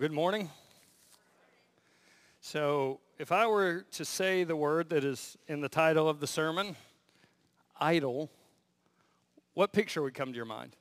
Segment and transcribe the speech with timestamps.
[0.00, 0.48] Good morning.
[2.40, 6.26] So, if I were to say the word that is in the title of the
[6.26, 6.74] sermon,
[7.78, 8.30] idol,
[9.52, 10.74] what picture would come to your mind?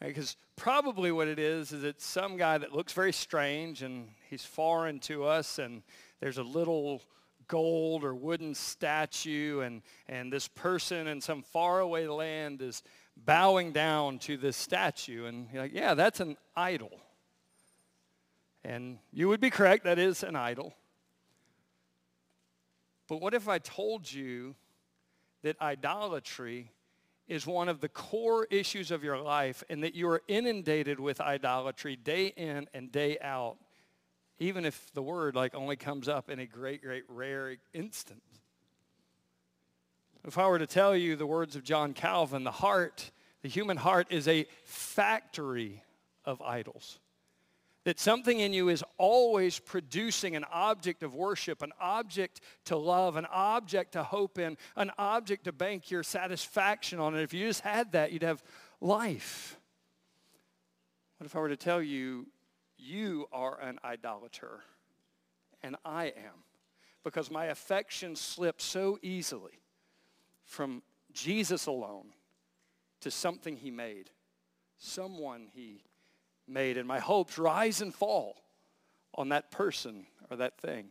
[0.00, 4.46] Because probably what it is is it's some guy that looks very strange and he's
[4.46, 5.82] foreign to us and
[6.20, 7.02] there's a little
[7.48, 12.82] gold or wooden statue and, and this person in some faraway land is
[13.26, 17.03] bowing down to this statue and you're like, yeah, that's an idol.
[18.64, 20.74] And you would be correct, that is an idol.
[23.08, 24.54] But what if I told you
[25.42, 26.70] that idolatry
[27.28, 31.20] is one of the core issues of your life and that you are inundated with
[31.20, 33.56] idolatry day in and day out,
[34.38, 38.40] even if the word like only comes up in a great, great rare instance?
[40.26, 43.10] If I were to tell you the words of John Calvin, the heart,
[43.42, 45.82] the human heart is a factory
[46.24, 46.98] of idols
[47.84, 53.16] that something in you is always producing an object of worship, an object to love,
[53.16, 57.14] an object to hope in, an object to bank your satisfaction on.
[57.14, 58.42] And if you just had that, you'd have
[58.80, 59.58] life.
[61.18, 62.26] What if I were to tell you,
[62.76, 64.60] you are an idolater
[65.62, 66.44] and I am?
[67.02, 69.60] Because my affections slip so easily
[70.44, 72.06] from Jesus alone
[73.00, 74.10] to something he made,
[74.78, 75.82] someone he
[76.46, 78.36] made, and my hopes rise and fall
[79.14, 80.86] on that person or that thing.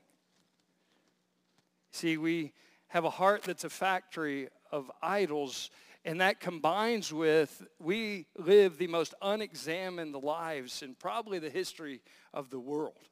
[1.91, 2.53] See, we
[2.87, 5.69] have a heart that's a factory of idols,
[6.05, 12.01] and that combines with we live the most unexamined lives in probably the history
[12.33, 13.09] of the world.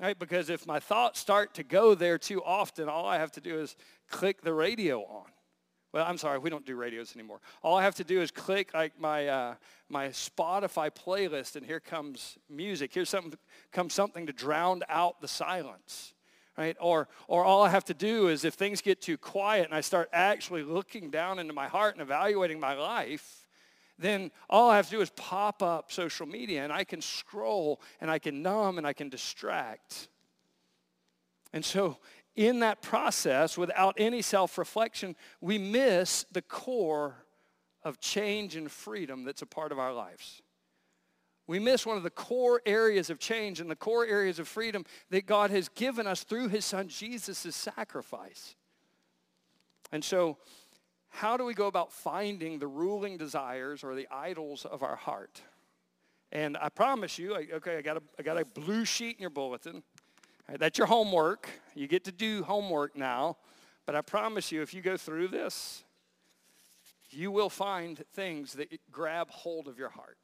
[0.00, 0.18] Right?
[0.18, 3.58] Because if my thoughts start to go there too often, all I have to do
[3.58, 3.74] is
[4.08, 5.26] click the radio on.
[5.92, 7.40] Well, I'm sorry, we don't do radios anymore.
[7.62, 9.54] All I have to do is click like my uh,
[9.88, 12.92] my Spotify playlist, and here comes music.
[12.92, 13.38] Here's something
[13.72, 16.12] comes something to drown out the silence,
[16.58, 16.76] right?
[16.78, 19.80] Or or all I have to do is if things get too quiet and I
[19.80, 23.46] start actually looking down into my heart and evaluating my life,
[23.98, 27.80] then all I have to do is pop up social media, and I can scroll,
[27.98, 30.08] and I can numb, and I can distract.
[31.54, 31.96] And so
[32.38, 37.16] in that process, without any self-reflection, we miss the core
[37.82, 40.40] of change and freedom that's a part of our lives.
[41.48, 44.84] We miss one of the core areas of change and the core areas of freedom
[45.10, 48.54] that God has given us through his son Jesus' sacrifice.
[49.90, 50.36] And so,
[51.08, 55.42] how do we go about finding the ruling desires or the idols of our heart?
[56.30, 59.30] And I promise you, okay, I got a, I got a blue sheet in your
[59.30, 59.82] bulletin.
[60.48, 61.48] Right, that's your homework.
[61.74, 63.36] You get to do homework now.
[63.84, 65.84] But I promise you, if you go through this,
[67.10, 70.18] you will find things that grab hold of your heart.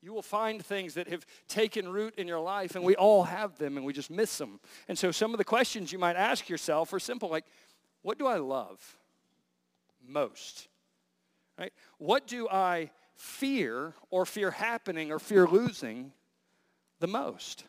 [0.00, 3.56] You will find things that have taken root in your life, and we all have
[3.56, 4.58] them, and we just miss them.
[4.88, 7.44] And so some of the questions you might ask yourself are simple, like,
[8.02, 8.98] what do I love
[10.04, 10.66] most?
[11.56, 11.72] Right?
[11.98, 16.12] What do I fear or fear happening or fear losing
[16.98, 17.64] the most?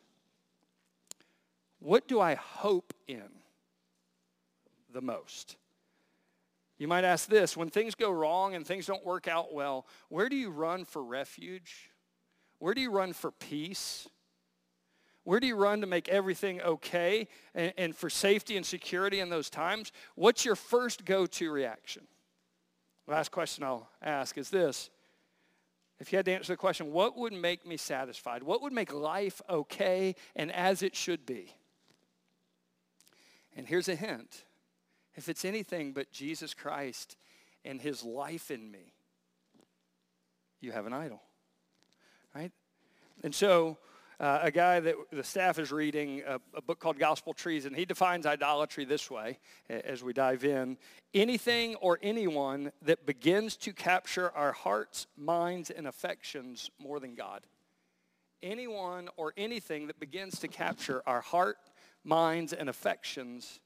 [1.84, 3.30] What do I hope in
[4.94, 5.58] the most?
[6.78, 10.30] You might ask this, when things go wrong and things don't work out well, where
[10.30, 11.92] do you run for refuge?
[12.60, 14.08] Where do you run for peace?
[15.26, 19.28] Where do you run to make everything okay and, and for safety and security in
[19.28, 19.92] those times?
[20.16, 22.08] What's your first go-to reaction?
[23.08, 24.90] Last question I'll ask is this.
[26.00, 28.42] If you had to answer the question, what would make me satisfied?
[28.42, 31.52] What would make life okay and as it should be?
[33.56, 34.46] And here's a hint.
[35.16, 37.18] If it's anything but Jesus Christ
[37.64, 38.94] and his life in me,
[40.60, 41.22] you have an idol.
[42.34, 42.52] Right?
[43.24, 43.78] And so
[44.20, 47.78] uh, a guy that the staff is reading a, a, book called Gospel Treason, and
[47.78, 50.78] he defines idolatry this way as we dive in.
[51.14, 57.42] Anything or anyone that begins to capture our hearts, minds, and affections more than God.
[58.42, 61.58] Anyone or anything that begins to capture our heart,
[62.04, 63.60] minds, and affections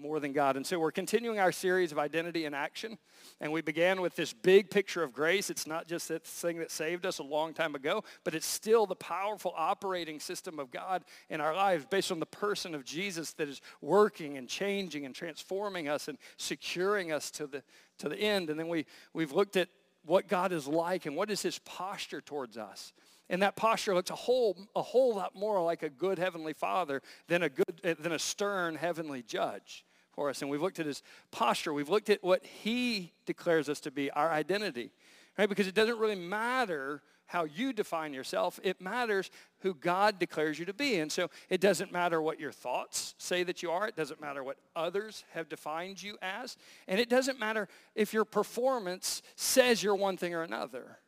[0.00, 0.56] more than God.
[0.56, 2.96] And so we're continuing our series of identity and action.
[3.40, 5.50] And we began with this big picture of grace.
[5.50, 8.86] It's not just that thing that saved us a long time ago, but it's still
[8.86, 13.34] the powerful operating system of God in our lives based on the person of Jesus
[13.34, 17.62] that is working and changing and transforming us and securing us to the,
[17.98, 18.48] to the end.
[18.48, 19.68] And then we, we've looked at
[20.04, 22.94] what God is like and what is his posture towards us.
[23.30, 27.00] And that posture looks a whole, a whole lot more like a good heavenly father
[27.28, 30.42] than a, good, eh, than a stern heavenly judge for us.
[30.42, 31.72] And we've looked at his posture.
[31.72, 34.90] We've looked at what he declares us to be, our identity.
[35.38, 35.48] Right?
[35.48, 38.58] Because it doesn't really matter how you define yourself.
[38.64, 39.30] It matters
[39.60, 40.98] who God declares you to be.
[40.98, 43.86] And so it doesn't matter what your thoughts say that you are.
[43.86, 46.56] It doesn't matter what others have defined you as.
[46.88, 50.98] And it doesn't matter if your performance says you're one thing or another.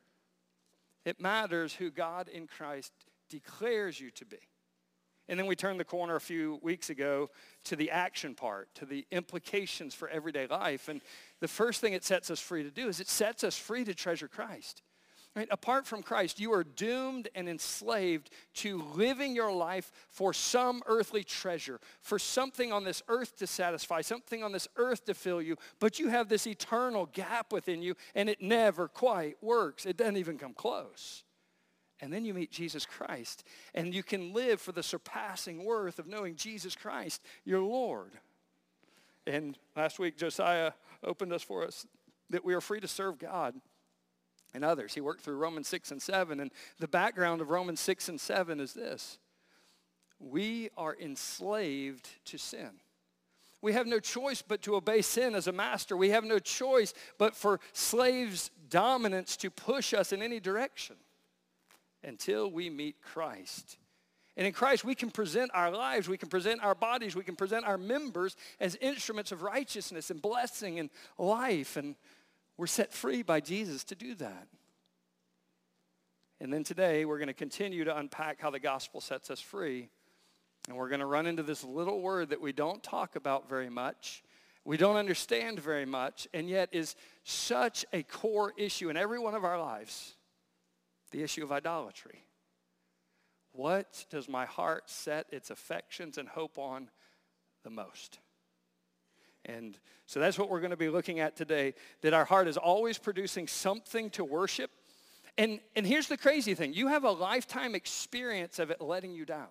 [1.04, 2.93] It matters who God in Christ
[3.28, 4.38] declares you to be.
[5.28, 7.31] And then we turned the corner a few weeks ago
[7.64, 10.88] to the action part, to the implications for everyday life.
[10.88, 11.00] And
[11.40, 13.94] the first thing it sets us free to do is it sets us free to
[13.94, 14.82] treasure Christ.
[15.34, 15.49] Right?
[15.50, 21.25] Apart from Christ, you are doomed and enslaved to living your life for some earthly
[21.25, 25.56] treasure, for something on this earth to satisfy, something on this earth to fill you,
[25.81, 29.87] but you have this eternal gap within you and it never quite works.
[29.87, 31.25] It doesn't even come close.
[32.00, 33.44] And then you meet Jesus Christ
[33.75, 38.12] and you can live for the surpassing worth of knowing Jesus Christ, your Lord.
[39.26, 41.87] And last week, Josiah opened us for us
[42.28, 43.55] that we are free to serve God
[44.54, 44.94] and others.
[44.94, 46.40] He worked through Romans 6 and 7.
[46.40, 49.19] And the background of Romans 6 and 7 is this.
[50.19, 52.70] We are enslaved to sin.
[53.60, 55.96] We have no choice but to obey sin as a master.
[55.96, 60.96] We have no choice but for slaves' dominance to push us in any direction
[62.02, 63.78] until we meet Christ.
[64.37, 67.37] And in Christ, we can present our lives, we can present our bodies, we can
[67.37, 70.88] present our members as instruments of righteousness and blessing and
[71.19, 71.76] life.
[71.76, 71.96] And
[72.62, 74.47] we're set free by Jesus to do that.
[76.41, 79.88] And then today, we're going to continue to unpack how the gospel sets us free.
[80.69, 83.69] And we're going to run into this little word that we don't talk about very
[83.69, 84.23] much,
[84.64, 86.94] we don't understand very much, and yet is
[87.25, 90.14] such a core issue in every one of our lives
[91.11, 92.23] the issue of idolatry.
[93.50, 96.91] What does my heart set its affections and hope on
[97.64, 98.20] the most?
[99.44, 102.56] And so that's what we're going to be looking at today, that our heart is
[102.56, 104.70] always producing something to worship.
[105.38, 106.74] And, and here's the crazy thing.
[106.74, 109.48] You have a lifetime experience of it letting you down.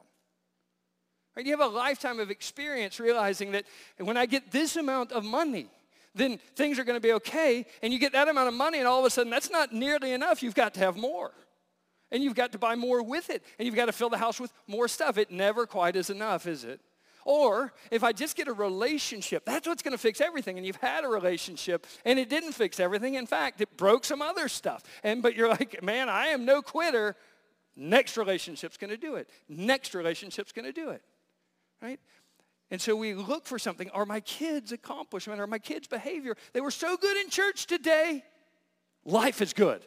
[1.35, 1.45] Right?
[1.45, 3.65] You have a lifetime of experience realizing that
[3.97, 5.69] when I get this amount of money,
[6.13, 7.65] then things are going to be okay.
[7.81, 10.11] And you get that amount of money and all of a sudden that's not nearly
[10.11, 10.43] enough.
[10.43, 11.31] You've got to have more.
[12.11, 13.43] And you've got to buy more with it.
[13.57, 15.17] And you've got to fill the house with more stuff.
[15.17, 16.81] It never quite is enough, is it?
[17.25, 20.57] Or if I just get a relationship, that's what's going to fix everything.
[20.57, 23.15] And you've had a relationship and it didn't fix everything.
[23.15, 24.83] In fact, it broke some other stuff.
[25.03, 27.15] And but you're like, man, I am no quitter.
[27.75, 29.29] Next relationship's going to do it.
[29.47, 31.01] Next relationship's going to do it.
[31.81, 31.99] Right?
[32.69, 33.89] And so we look for something.
[33.89, 36.35] Are my kids' accomplishment or my kids' behavior?
[36.53, 38.23] They were so good in church today.
[39.03, 39.85] Life is good.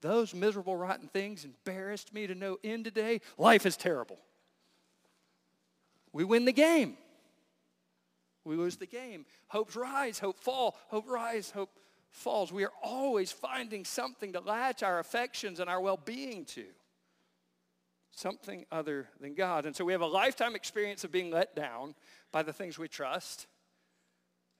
[0.00, 3.20] Those miserable, rotten things embarrassed me to no end today.
[3.38, 4.18] Life is terrible
[6.12, 6.96] we win the game.
[8.44, 9.24] We lose the game.
[9.48, 11.70] Hopes rise, hope fall, hope rise, hope
[12.10, 12.52] falls.
[12.52, 16.64] We are always finding something to latch our affections and our well-being to.
[18.10, 19.64] Something other than God.
[19.64, 21.94] And so we have a lifetime experience of being let down
[22.30, 23.46] by the things we trust.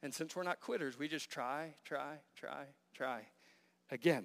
[0.02, 2.64] And since we're not quitters, we just try, try, try,
[2.94, 3.22] try
[3.90, 4.25] again.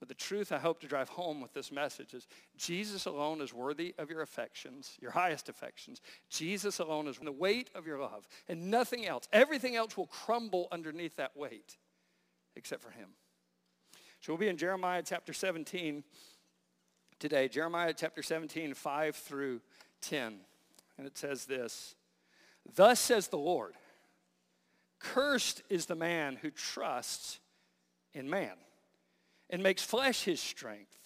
[0.00, 2.26] But the truth I hope to drive home with this message is
[2.56, 6.00] Jesus alone is worthy of your affections, your highest affections.
[6.30, 9.28] Jesus alone is the weight of your love and nothing else.
[9.30, 11.76] Everything else will crumble underneath that weight
[12.56, 13.10] except for him.
[14.22, 16.02] So we'll be in Jeremiah chapter 17
[17.18, 17.48] today.
[17.48, 19.60] Jeremiah chapter 17, 5 through
[20.00, 20.40] 10.
[20.96, 21.94] And it says this,
[22.74, 23.74] Thus says the Lord,
[24.98, 27.38] cursed is the man who trusts
[28.14, 28.56] in man
[29.50, 30.96] and makes flesh his strength,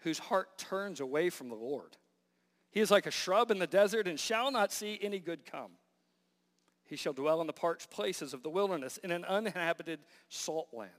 [0.00, 1.96] whose heart turns away from the Lord.
[2.70, 5.72] He is like a shrub in the desert and shall not see any good come.
[6.84, 10.90] He shall dwell in the parched places of the wilderness, in an uninhabited salt land.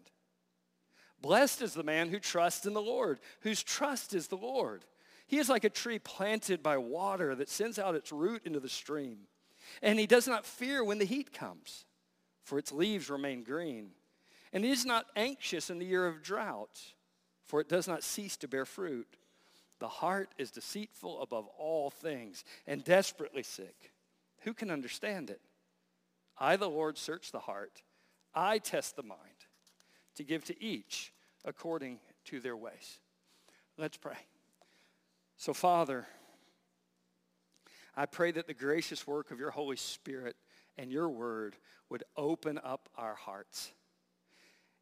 [1.21, 4.85] Blessed is the man who trusts in the Lord, whose trust is the Lord.
[5.27, 8.69] He is like a tree planted by water that sends out its root into the
[8.69, 9.19] stream.
[9.81, 11.85] And he does not fear when the heat comes,
[12.43, 13.91] for its leaves remain green.
[14.53, 16.79] And is not anxious in the year of drought,
[17.43, 19.17] for it does not cease to bear fruit.
[19.79, 23.91] The heart is deceitful above all things and desperately sick.
[24.43, 25.41] Who can understand it?
[26.37, 27.81] I, the Lord, search the heart.
[28.33, 29.19] I test the mind
[30.15, 31.11] to give to each
[31.43, 32.99] according to their ways.
[33.77, 34.17] Let's pray.
[35.37, 36.07] So, Father,
[37.95, 40.35] I pray that the gracious work of your Holy Spirit
[40.77, 41.55] and your word
[41.89, 43.71] would open up our hearts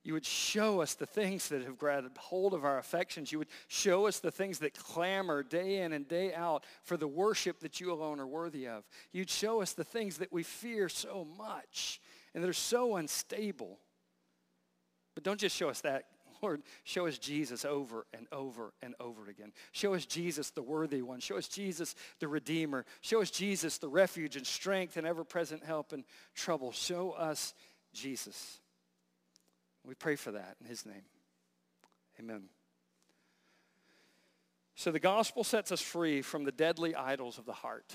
[0.03, 3.31] you would show us the things that have grabbed hold of our affections.
[3.31, 7.07] You would show us the things that clamor day in and day out for the
[7.07, 8.83] worship that you alone are worthy of.
[9.11, 12.01] You'd show us the things that we fear so much
[12.33, 13.77] and that are so unstable.
[15.13, 16.05] But don't just show us that.
[16.41, 19.51] Lord, show us Jesus over and over and over again.
[19.71, 21.19] Show us Jesus, the worthy one.
[21.19, 22.85] Show us Jesus, the Redeemer.
[23.01, 26.03] Show us Jesus, the refuge and strength and ever-present help in
[26.33, 26.71] trouble.
[26.71, 27.53] Show us
[27.93, 28.61] Jesus.
[29.85, 31.03] We pray for that in his name.
[32.19, 32.43] Amen.
[34.75, 37.93] So the gospel sets us free from the deadly idols of the heart.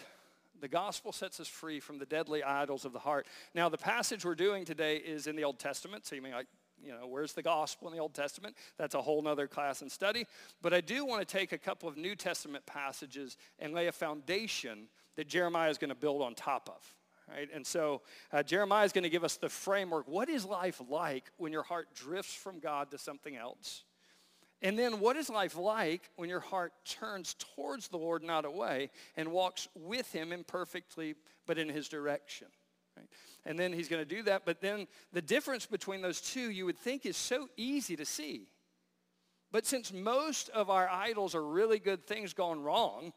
[0.60, 3.26] The gospel sets us free from the deadly idols of the heart.
[3.54, 6.06] Now, the passage we're doing today is in the Old Testament.
[6.06, 6.46] So you may like,
[6.82, 8.56] you know, where's the gospel in the Old Testament?
[8.78, 10.26] That's a whole nother class and study.
[10.62, 13.92] But I do want to take a couple of New Testament passages and lay a
[13.92, 16.94] foundation that Jeremiah is going to build on top of.
[17.28, 17.48] Right?
[17.52, 18.02] And so
[18.32, 20.06] uh, Jeremiah is going to give us the framework.
[20.06, 23.82] What is life like when your heart drifts from God to something else?
[24.62, 28.90] And then what is life like when your heart turns towards the Lord, not away,
[29.16, 31.14] and walks with him imperfectly,
[31.46, 32.48] but in his direction?
[32.96, 33.08] Right?
[33.44, 34.42] And then he's going to do that.
[34.46, 38.48] But then the difference between those two, you would think, is so easy to see.
[39.52, 43.12] But since most of our idols are really good things gone wrong,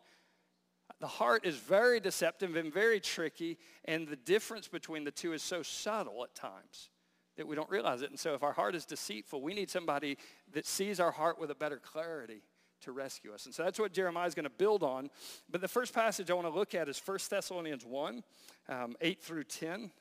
[0.99, 5.41] the heart is very deceptive and very tricky, and the difference between the two is
[5.41, 6.89] so subtle at times
[7.37, 8.09] that we don't realize it.
[8.09, 10.17] And so if our heart is deceitful, we need somebody
[10.51, 12.41] that sees our heart with a better clarity
[12.81, 13.45] to rescue us.
[13.45, 15.09] And so that's what Jeremiah is going to build on.
[15.49, 18.23] But the first passage I want to look at is 1 Thessalonians 1,
[18.67, 19.91] um, 8 through 10.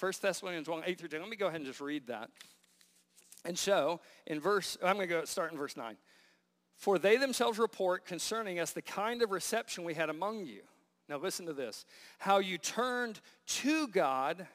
[0.00, 1.20] 1 Thessalonians 1, 8 through 10.
[1.20, 2.30] Let me go ahead and just read that.
[3.44, 5.96] And so, in verse, I'm going to go start in verse 9.
[6.82, 10.62] For they themselves report concerning us the kind of reception we had among you.
[11.08, 11.84] Now listen to this.
[12.18, 14.48] How you turned to God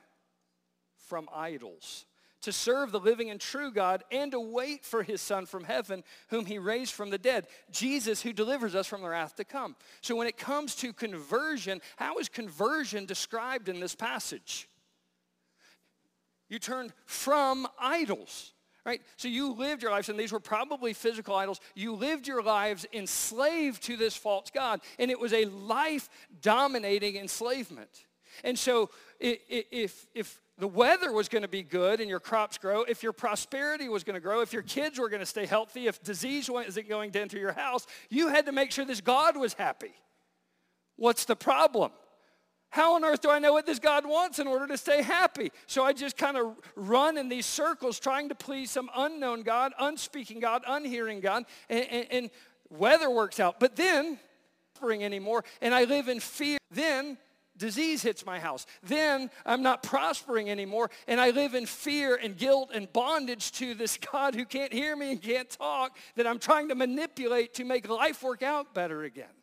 [0.98, 2.06] from idols,
[2.42, 6.04] to serve the living and true God, and to wait for his Son from heaven,
[6.28, 9.78] whom he raised from the dead, Jesus, who delivers us from the wrath to come.
[10.02, 14.68] So when it comes to conversion, how is conversion described in this passage?
[16.50, 18.52] You turned from idols.
[18.88, 19.02] Right?
[19.18, 21.60] So you lived your lives, and these were probably physical idols.
[21.76, 26.08] You lived your lives enslaved to this false God, and it was a life
[26.42, 28.06] dominating enslavement.
[28.46, 28.90] And so
[29.20, 33.12] if, if the weather was going to be good and your crops grow, if your
[33.12, 36.50] prosperity was going to grow, if your kids were going to stay healthy, if disease
[36.50, 39.96] wasn't going to enter your house, you had to make sure this God was happy.
[40.96, 41.92] What's the problem?
[42.70, 45.52] How on earth do I know what this God wants in order to stay happy?
[45.68, 49.74] So I just kind of run in these circles trying to please some unknown God,
[49.80, 52.30] unspeaking God, unhearing God, and, and, and
[52.70, 53.60] weather works out.
[53.60, 54.20] But then,
[54.78, 56.58] suffering anymore, and I live in fear.
[56.72, 57.18] Then
[57.58, 58.68] disease hits my house.
[58.84, 63.74] Then I'm not prospering anymore, and I live in fear and guilt and bondage to
[63.74, 67.66] this God who can't hear me and can't talk that I'm trying to manipulate to
[67.66, 69.37] make life work out better again.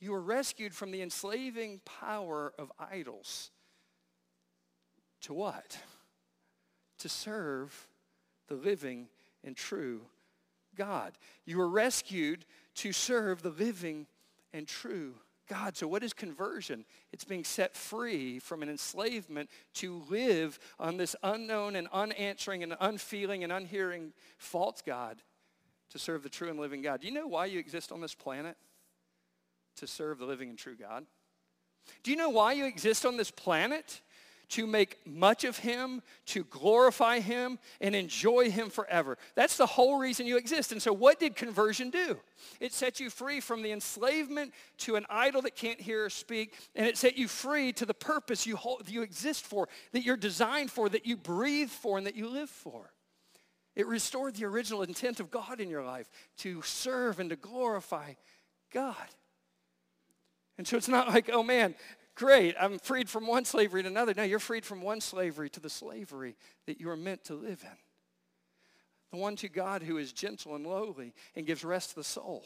[0.00, 3.50] You were rescued from the enslaving power of idols.
[5.22, 5.78] To what?
[6.98, 7.86] To serve
[8.48, 9.08] the living
[9.44, 10.00] and true
[10.74, 11.12] God.
[11.44, 14.06] You were rescued to serve the living
[14.52, 15.14] and true
[15.48, 15.76] God.
[15.76, 16.86] So, what is conversion?
[17.12, 22.74] It's being set free from an enslavement to live on this unknown and unanswering and
[22.80, 25.20] unfeeling and unhearing false God
[25.90, 27.00] to serve the true and living God.
[27.00, 28.56] Do you know why you exist on this planet?
[29.80, 31.06] To serve the living and true God.
[32.02, 34.00] Do you know why you exist on this planet?
[34.50, 39.16] to make much of him, to glorify him, and enjoy him forever.
[39.36, 40.72] That's the whole reason you exist.
[40.72, 42.18] And so what did conversion do?
[42.58, 46.54] It set you free from the enslavement to an idol that can't hear or speak,
[46.74, 50.16] and it set you free to the purpose you, hold, you exist for, that you're
[50.16, 52.92] designed for, that you breathe for, and that you live for.
[53.76, 58.14] It restored the original intent of God in your life to serve and to glorify
[58.72, 58.96] God.
[60.60, 61.74] And so it's not like, oh man,
[62.14, 64.12] great, I'm freed from one slavery to another.
[64.14, 66.36] No, you're freed from one slavery to the slavery
[66.66, 67.78] that you are meant to live in.
[69.10, 72.44] The one to God who is gentle and lowly and gives rest to the soul.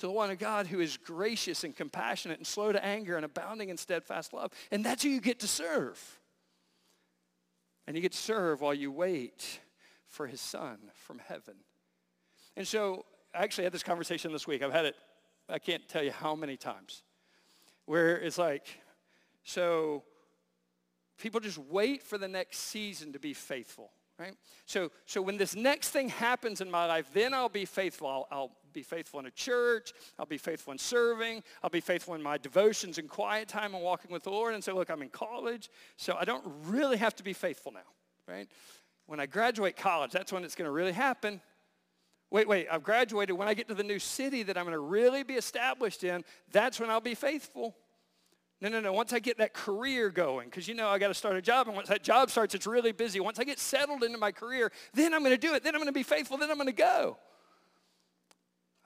[0.00, 3.24] To the one of God who is gracious and compassionate and slow to anger and
[3.24, 4.50] abounding in steadfast love.
[4.72, 6.18] And that's who you get to serve.
[7.86, 9.60] And you get to serve while you wait
[10.08, 11.54] for his son from heaven.
[12.56, 14.64] And so I actually had this conversation this week.
[14.64, 14.96] I've had it,
[15.48, 17.04] I can't tell you how many times,
[17.86, 18.66] where it's like,
[19.44, 20.02] so
[21.18, 24.34] people just wait for the next season to be faithful, right?
[24.66, 28.08] So, so when this next thing happens in my life, then I'll be faithful.
[28.08, 29.92] I'll, I'll be faithful in a church.
[30.18, 31.42] I'll be faithful in serving.
[31.62, 34.54] I'll be faithful in my devotions and quiet time and walking with the Lord.
[34.54, 37.88] And say, look, I'm in college, so I don't really have to be faithful now,
[38.28, 38.48] right?
[39.06, 41.40] When I graduate college, that's when it's going to really happen.
[42.30, 43.36] Wait, wait, I've graduated.
[43.36, 46.24] When I get to the new city that I'm going to really be established in,
[46.50, 47.76] that's when I'll be faithful.
[48.60, 48.92] No, no, no.
[48.92, 51.68] Once I get that career going, because you know I got to start a job,
[51.68, 53.20] and once that job starts, it's really busy.
[53.20, 55.62] Once I get settled into my career, then I'm going to do it.
[55.62, 56.38] Then I'm going to be faithful.
[56.38, 57.18] Then I'm going to go.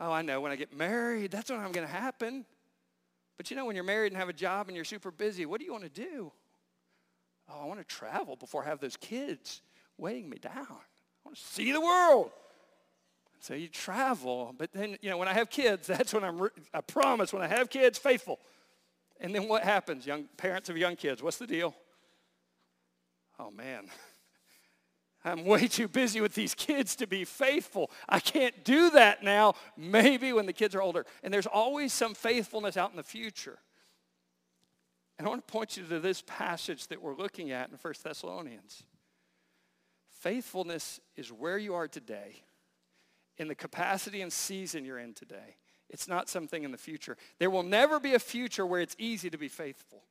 [0.00, 0.40] Oh, I know.
[0.40, 2.44] When I get married, that's when I'm going to happen.
[3.36, 5.60] But you know, when you're married and have a job and you're super busy, what
[5.60, 6.32] do you want to do?
[7.48, 9.62] Oh, I want to travel before I have those kids
[9.96, 10.66] weighing me down.
[10.68, 12.32] I want to see the world.
[13.40, 16.80] So you travel, but then, you know, when I have kids, that's when I'm, I
[16.82, 18.38] promise, when I have kids, faithful.
[19.18, 21.22] And then what happens, young parents of young kids?
[21.22, 21.74] What's the deal?
[23.38, 23.86] Oh, man.
[25.24, 27.90] I'm way too busy with these kids to be faithful.
[28.08, 29.54] I can't do that now.
[29.76, 31.04] Maybe when the kids are older.
[31.22, 33.58] And there's always some faithfulness out in the future.
[35.18, 37.94] And I want to point you to this passage that we're looking at in 1
[38.02, 38.84] Thessalonians.
[40.20, 42.42] Faithfulness is where you are today,
[43.40, 45.56] in the capacity and season you're in today.
[45.88, 47.16] It's not something in the future.
[47.38, 50.02] There will never be a future where it's easy to be faithful.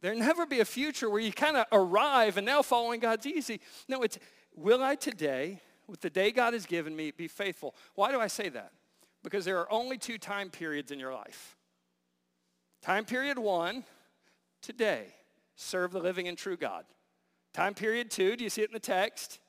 [0.00, 3.60] There'll never be a future where you kind of arrive and now following God's easy.
[3.88, 4.20] No, it's
[4.54, 7.74] will I today, with the day God has given me, be faithful?
[7.96, 8.70] Why do I say that?
[9.24, 11.56] Because there are only two time periods in your life.
[12.82, 13.82] Time period one,
[14.62, 15.06] today,
[15.56, 16.84] serve the living and true God.
[17.52, 19.40] Time period two, do you see it in the text?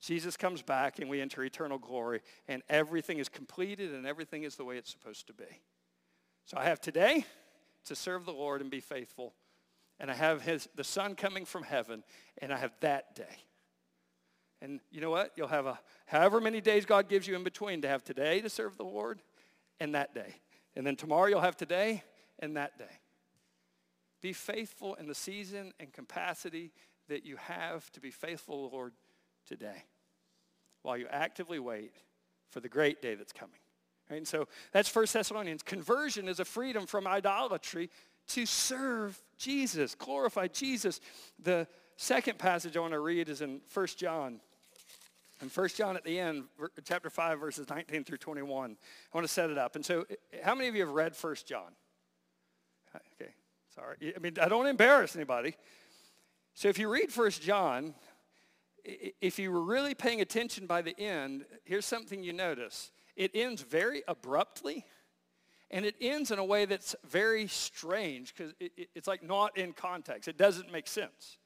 [0.00, 4.56] Jesus comes back and we enter eternal glory and everything is completed and everything is
[4.56, 5.60] the way it's supposed to be.
[6.44, 7.24] So I have today
[7.86, 9.34] to serve the Lord and be faithful.
[9.98, 12.04] And I have his, the Son coming from heaven
[12.40, 13.44] and I have that day.
[14.60, 15.32] And you know what?
[15.36, 18.48] You'll have a, however many days God gives you in between to have today to
[18.48, 19.20] serve the Lord
[19.80, 20.36] and that day.
[20.76, 22.02] And then tomorrow you'll have today
[22.38, 23.00] and that day.
[24.20, 26.72] Be faithful in the season and capacity
[27.08, 28.92] that you have to be faithful, Lord,
[29.48, 29.84] today
[30.82, 31.92] while you actively wait
[32.50, 33.58] for the great day that's coming.
[34.10, 34.18] Right?
[34.18, 35.62] And so that's 1 Thessalonians.
[35.62, 37.90] Conversion is a freedom from idolatry
[38.28, 41.00] to serve Jesus, glorify Jesus.
[41.42, 44.40] The second passage I want to read is in 1 John.
[45.40, 46.44] In 1 John at the end,
[46.84, 48.76] chapter 5, verses 19 through 21.
[49.12, 49.76] I want to set it up.
[49.76, 50.04] And so
[50.42, 51.72] how many of you have read 1 John?
[53.20, 53.30] Okay,
[53.74, 54.14] sorry.
[54.14, 55.54] I mean, I don't embarrass anybody.
[56.54, 57.94] So if you read 1 John,
[59.20, 62.90] if you were really paying attention by the end, here's something you notice.
[63.16, 64.84] It ends very abruptly,
[65.70, 69.56] and it ends in a way that's very strange because it, it, it's like not
[69.58, 70.28] in context.
[70.28, 71.38] It doesn't make sense.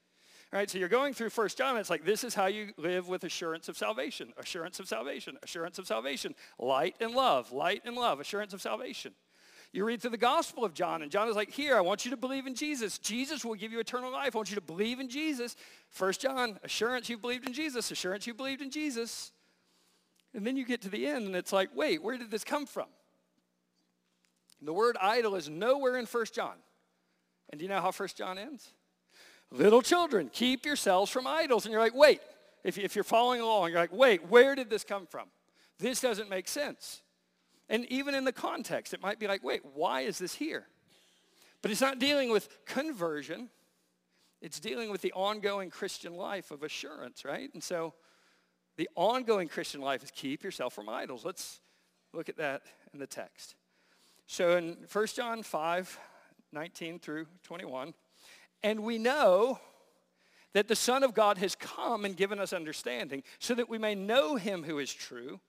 [0.52, 3.08] All right, so you're going through First John, it's like this is how you live
[3.08, 7.96] with assurance of salvation, assurance of salvation, assurance of salvation, light and love, light and
[7.96, 9.14] love, assurance of salvation.
[9.72, 12.10] You read through the Gospel of John, and John is like, Here, I want you
[12.10, 12.98] to believe in Jesus.
[12.98, 14.36] Jesus will give you eternal life.
[14.36, 15.56] I want you to believe in Jesus.
[15.88, 19.32] First John, assurance you believed in Jesus, assurance you believed in Jesus.
[20.34, 22.66] And then you get to the end, and it's like, Wait, where did this come
[22.66, 22.88] from?
[24.60, 26.54] The word idol is nowhere in First John.
[27.50, 28.72] And do you know how First John ends?
[29.50, 31.64] Little children, keep yourselves from idols.
[31.64, 32.20] And you're like, wait,
[32.62, 35.28] if, if you're following along, you're like, wait, where did this come from?
[35.78, 37.02] This doesn't make sense.
[37.72, 40.66] And even in the context, it might be like, wait, why is this here?
[41.62, 43.48] But it's not dealing with conversion.
[44.42, 47.48] It's dealing with the ongoing Christian life of assurance, right?
[47.54, 47.94] And so
[48.76, 51.24] the ongoing Christian life is keep yourself from idols.
[51.24, 51.60] Let's
[52.12, 52.60] look at that
[52.92, 53.54] in the text.
[54.26, 55.98] So in 1 John 5,
[56.52, 57.94] 19 through 21,
[58.62, 59.58] and we know
[60.52, 63.94] that the Son of God has come and given us understanding so that we may
[63.94, 65.40] know him who is true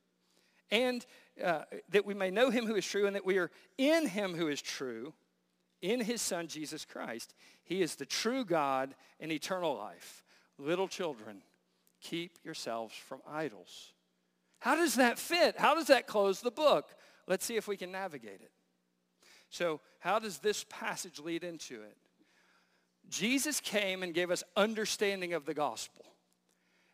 [0.71, 1.06] and
[1.43, 4.36] uh, that we may know him who is true and that we are in him
[4.36, 5.13] who is true,
[5.82, 7.34] in his son Jesus Christ.
[7.63, 10.23] He is the true God and eternal life.
[10.58, 11.41] Little children,
[12.02, 13.93] keep yourselves from idols.
[14.60, 15.58] How does that fit?
[15.58, 16.95] How does that close the book?
[17.28, 18.52] Let's see if we can navigate it.
[19.49, 21.97] So, how does this passage lead into it?
[23.10, 26.06] Jesus came and gave us understanding of the gospel.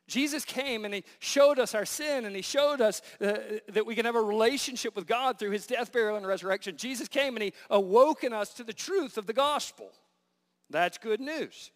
[0.10, 3.38] Jesus came and he showed us our sin and he showed us uh,
[3.70, 6.76] that we can have a relationship with God through his death, burial, and resurrection.
[6.76, 9.92] Jesus came and he awoken us to the truth of the gospel.
[10.70, 11.72] That's good news.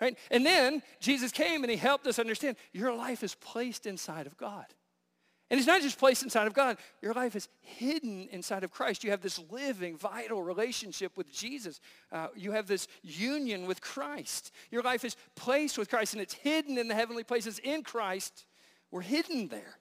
[0.00, 0.18] Right?
[0.30, 4.36] And then Jesus came and he helped us understand your life is placed inside of
[4.36, 4.66] God.
[5.48, 9.04] And it's not just placed inside of God, your life is hidden inside of Christ.
[9.04, 11.80] You have this living, vital relationship with Jesus.
[12.10, 14.50] Uh, you have this union with Christ.
[14.72, 18.44] Your life is placed with Christ and it's hidden in the heavenly places in Christ.
[18.90, 19.78] We're hidden there.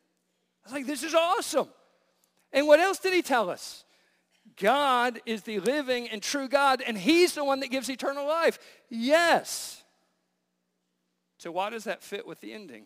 [0.63, 1.69] I was like, this is awesome.
[2.53, 3.85] And what else did he tell us?
[4.57, 8.59] God is the living and true God, and he's the one that gives eternal life.
[8.89, 9.83] Yes.
[11.37, 12.85] So why does that fit with the ending?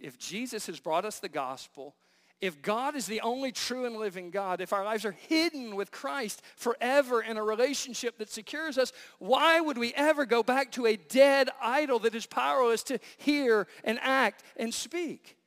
[0.00, 1.94] If Jesus has brought us the gospel
[2.40, 5.90] If God is the only true and living God, if our lives are hidden with
[5.90, 10.84] Christ forever in a relationship that secures us, why would we ever go back to
[10.84, 15.38] a dead idol that is powerless to hear and act and speak?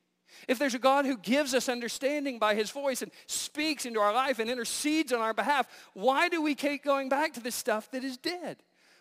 [0.48, 4.14] If there's a God who gives us understanding by his voice and speaks into our
[4.14, 7.92] life and intercedes on our behalf, why do we keep going back to the stuff
[7.92, 8.58] that is dead?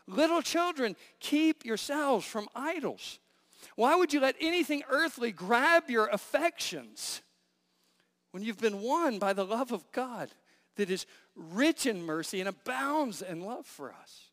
[0.07, 3.19] Little children, keep yourselves from idols.
[3.77, 7.23] Why would you let anything earthly grab your affections?
[8.31, 10.31] when you've been won by the love of God
[10.77, 14.31] that is rich in mercy and abounds in love for us?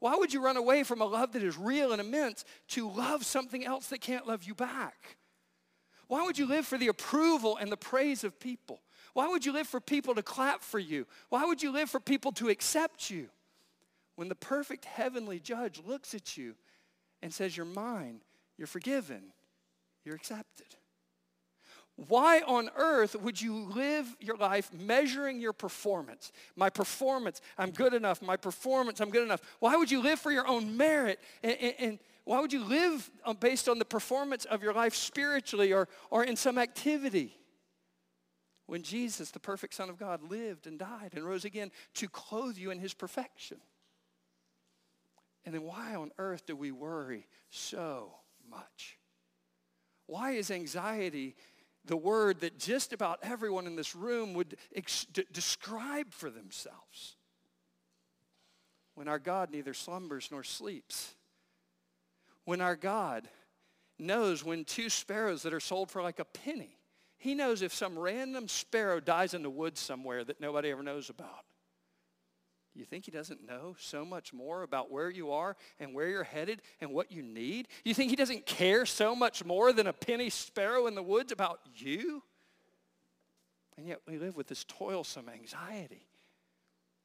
[0.00, 3.24] Why would you run away from a love that is real and immense to love
[3.24, 5.16] something else that can't love you back?
[6.06, 8.80] Why would you live for the approval and the praise of people?
[9.12, 11.06] Why would you live for people to clap for you?
[11.28, 13.28] Why would you live for people to accept you?
[14.14, 16.54] When the perfect heavenly judge looks at you
[17.22, 18.20] and says, You're mine,
[18.58, 19.22] you're forgiven,
[20.04, 20.66] you're accepted.
[22.06, 26.30] Why on earth would you live your life measuring your performance?
[26.54, 28.22] My performance, I'm good enough.
[28.22, 29.40] My performance, I'm good enough.
[29.58, 31.18] Why would you live for your own merit?
[31.42, 34.94] And, and, and why would you live um, based on the performance of your life
[34.94, 37.36] spiritually or, or in some activity?
[38.66, 42.58] When Jesus, the perfect Son of God, lived and died and rose again to clothe
[42.58, 43.56] you in his perfection.
[45.44, 48.12] And then why on earth do we worry so
[48.50, 48.98] much?
[50.06, 51.36] Why is anxiety
[51.88, 57.16] the word that just about everyone in this room would ex- d- describe for themselves.
[58.94, 61.14] When our God neither slumbers nor sleeps.
[62.44, 63.28] When our God
[63.98, 66.78] knows when two sparrows that are sold for like a penny,
[67.16, 71.10] he knows if some random sparrow dies in the woods somewhere that nobody ever knows
[71.10, 71.44] about.
[72.78, 76.22] You think he doesn't know so much more about where you are and where you're
[76.22, 77.66] headed and what you need?
[77.84, 81.32] You think he doesn't care so much more than a penny sparrow in the woods
[81.32, 82.22] about you?
[83.76, 86.06] And yet we live with this toilsome anxiety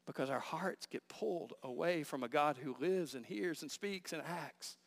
[0.06, 4.14] because our hearts get pulled away from a God who lives and hears and speaks
[4.14, 4.78] and acts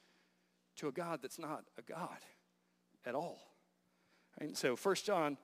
[0.77, 2.19] to a God that's not a God
[3.05, 3.41] at all.
[4.39, 5.37] And so 1 John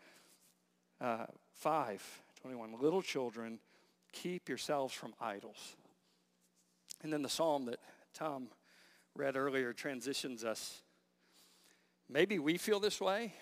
[1.00, 3.58] uh, 5, 21, little children,
[4.12, 5.76] Keep yourselves from idols.
[7.02, 7.80] And then the psalm that
[8.14, 8.48] Tom
[9.14, 10.82] read earlier transitions us.
[12.08, 13.32] Maybe we feel this way,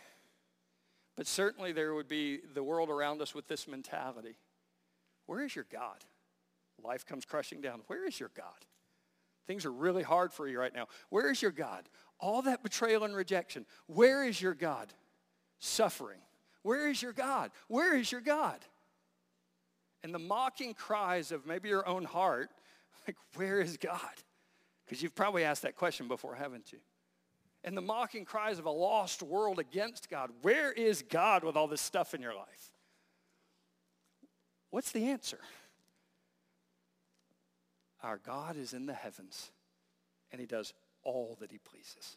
[1.17, 4.37] but certainly there would be the world around us with this mentality.
[5.27, 6.05] Where is your God?
[6.83, 7.83] Life comes crushing down.
[7.89, 8.47] Where is your God?
[9.47, 10.87] Things are really hard for you right now.
[11.09, 11.89] Where is your God?
[12.19, 13.67] All that betrayal and rejection.
[13.87, 14.93] Where is your God?
[15.59, 16.21] Suffering.
[16.63, 17.51] Where is your God?
[17.69, 18.59] Where is your God?
[20.03, 22.51] And the mocking cries of maybe your own heart,
[23.07, 24.01] like, where is God?
[24.85, 26.79] Because you've probably asked that question before, haven't you?
[27.63, 30.31] And the mocking cries of a lost world against God.
[30.43, 32.71] Where is God with all this stuff in your life?
[34.71, 35.41] What's the answer?
[38.03, 39.51] Our God is in the heavens,
[40.33, 42.17] and he does all that he pleases.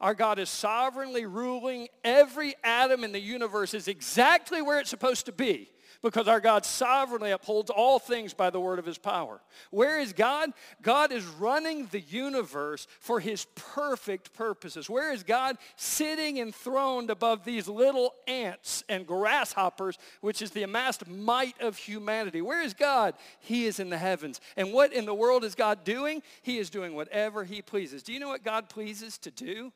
[0.00, 1.88] Our God is sovereignly ruling.
[2.02, 5.70] Every atom in the universe is exactly where it's supposed to be
[6.02, 9.40] because our God sovereignly upholds all things by the word of his power.
[9.70, 10.50] Where is God?
[10.82, 14.88] God is running the universe for his perfect purposes.
[14.90, 15.56] Where is God?
[15.76, 22.42] Sitting enthroned above these little ants and grasshoppers, which is the amassed might of humanity.
[22.42, 23.14] Where is God?
[23.40, 24.40] He is in the heavens.
[24.56, 26.22] And what in the world is God doing?
[26.42, 28.02] He is doing whatever he pleases.
[28.02, 29.72] Do you know what God pleases to do?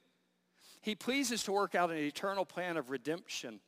[0.81, 3.61] He pleases to work out an eternal plan of redemption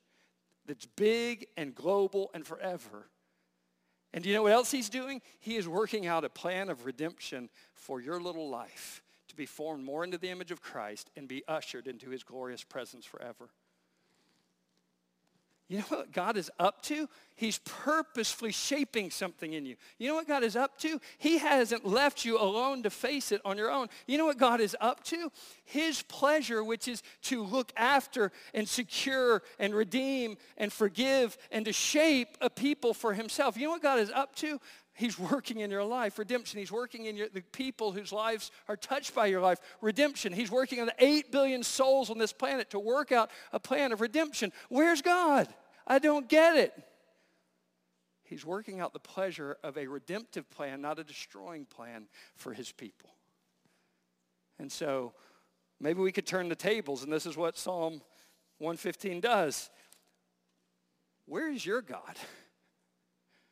[0.70, 3.09] that's big and global and forever.
[4.14, 5.20] And do you know what else he's doing?
[5.40, 9.85] He is working out a plan of redemption for your little life to be formed
[9.85, 13.48] more into the image of Christ and be ushered into his glorious presence forever.
[15.70, 17.09] You know what God is up to?
[17.37, 19.76] He's purposefully shaping something in you.
[19.98, 21.00] You know what God is up to?
[21.16, 23.87] He hasn't left you alone to face it on your own.
[24.09, 25.30] You know what God is up to?
[25.64, 31.72] His pleasure, which is to look after and secure and redeem and forgive and to
[31.72, 33.56] shape a people for himself.
[33.56, 34.61] You know what God is up to?
[35.00, 36.59] He's working in your life, redemption.
[36.59, 40.33] He's working in your, the people whose lives are touched by your life, redemption.
[40.33, 43.92] He's working on the 8 billion souls on this planet to work out a plan
[43.92, 44.52] of redemption.
[44.68, 45.48] Where's God?
[45.90, 46.72] I don't get it.
[48.22, 52.70] He's working out the pleasure of a redemptive plan, not a destroying plan for his
[52.70, 53.11] people.
[54.61, 55.14] And so
[55.81, 58.03] maybe we could turn the tables, and this is what Psalm
[58.59, 59.68] 115 does.
[61.26, 62.16] Where is your God?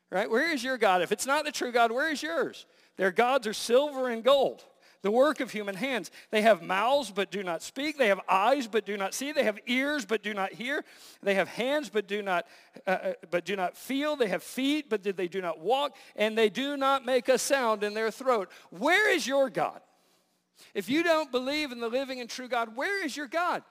[0.09, 0.31] Right?
[0.31, 1.01] Where is your God?
[1.01, 2.65] If it's not the true God, where is yours?
[2.95, 4.63] Their gods are silver and gold.
[5.01, 6.11] The work of human hands.
[6.31, 7.97] They have mouths but do not speak.
[7.97, 9.31] They have eyes but do not see.
[9.31, 10.83] They have ears but do not hear.
[11.21, 12.45] They have hands but do not
[12.85, 14.15] uh, uh but do not feel.
[14.15, 17.83] They have feet but they do not walk, and they do not make a sound
[17.83, 18.49] in their throat.
[18.69, 19.81] Where is your God?
[20.73, 23.63] If you don't believe in the living and true God, where is your God?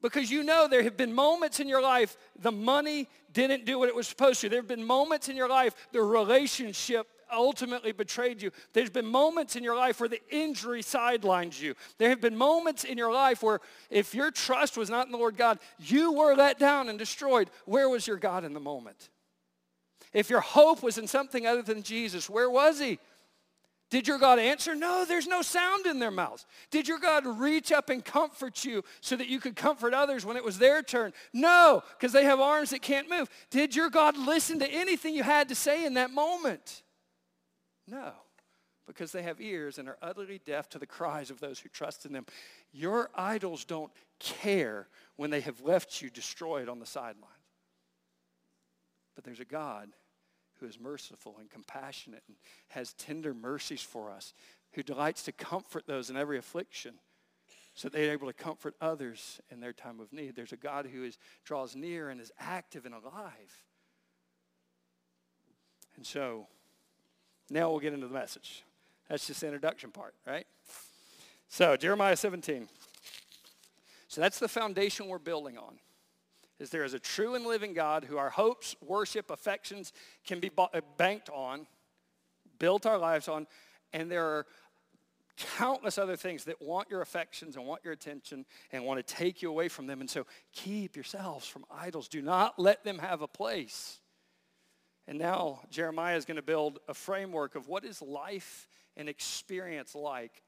[0.00, 3.88] Because you know there have been moments in your life the money didn't do what
[3.88, 4.48] it was supposed to.
[4.48, 8.50] There have been moments in your life the relationship ultimately betrayed you.
[8.72, 11.74] There's been moments in your life where the injury sidelines you.
[11.98, 15.18] There have been moments in your life where if your trust was not in the
[15.18, 17.50] Lord God, you were let down and destroyed.
[17.64, 19.08] Where was your God in the moment?
[20.12, 22.98] If your hope was in something other than Jesus, where was he?
[23.92, 24.74] Did your God answer?
[24.74, 26.46] No, there's no sound in their mouths.
[26.70, 30.38] Did your God reach up and comfort you so that you could comfort others when
[30.38, 31.12] it was their turn?
[31.34, 33.28] No, because they have arms that can't move.
[33.50, 36.82] Did your God listen to anything you had to say in that moment?
[37.86, 38.12] No,
[38.86, 42.06] because they have ears and are utterly deaf to the cries of those who trust
[42.06, 42.26] in them.
[42.72, 47.28] Your idols don't care when they have left you destroyed on the sidelines.
[49.14, 49.90] But there's a God
[50.60, 52.36] who is merciful and compassionate and
[52.68, 54.32] has tender mercies for us,
[54.72, 56.94] who delights to comfort those in every affliction
[57.74, 60.36] so that they're able to comfort others in their time of need.
[60.36, 63.64] There's a God who is, draws near and is active and alive.
[65.96, 66.48] And so,
[67.52, 68.64] now we'll get into the message.
[69.08, 70.46] That's just the introduction part, right?
[71.48, 72.68] So, Jeremiah 17.
[74.08, 75.78] So that's the foundation we're building on.
[76.58, 79.92] Is there is a true and living God who our hopes, worship, affections
[80.26, 81.66] can be uh, banked on,
[82.58, 83.46] built our lives on,
[83.92, 84.46] and there are
[85.36, 89.42] countless other things that want your affections and want your attention and want to take
[89.42, 90.00] you away from them.
[90.00, 92.08] And so keep yourselves from idols.
[92.08, 93.98] Do not let them have a place.
[95.06, 99.94] And now Jeremiah is going to build a framework of what is life and experience
[99.94, 100.42] like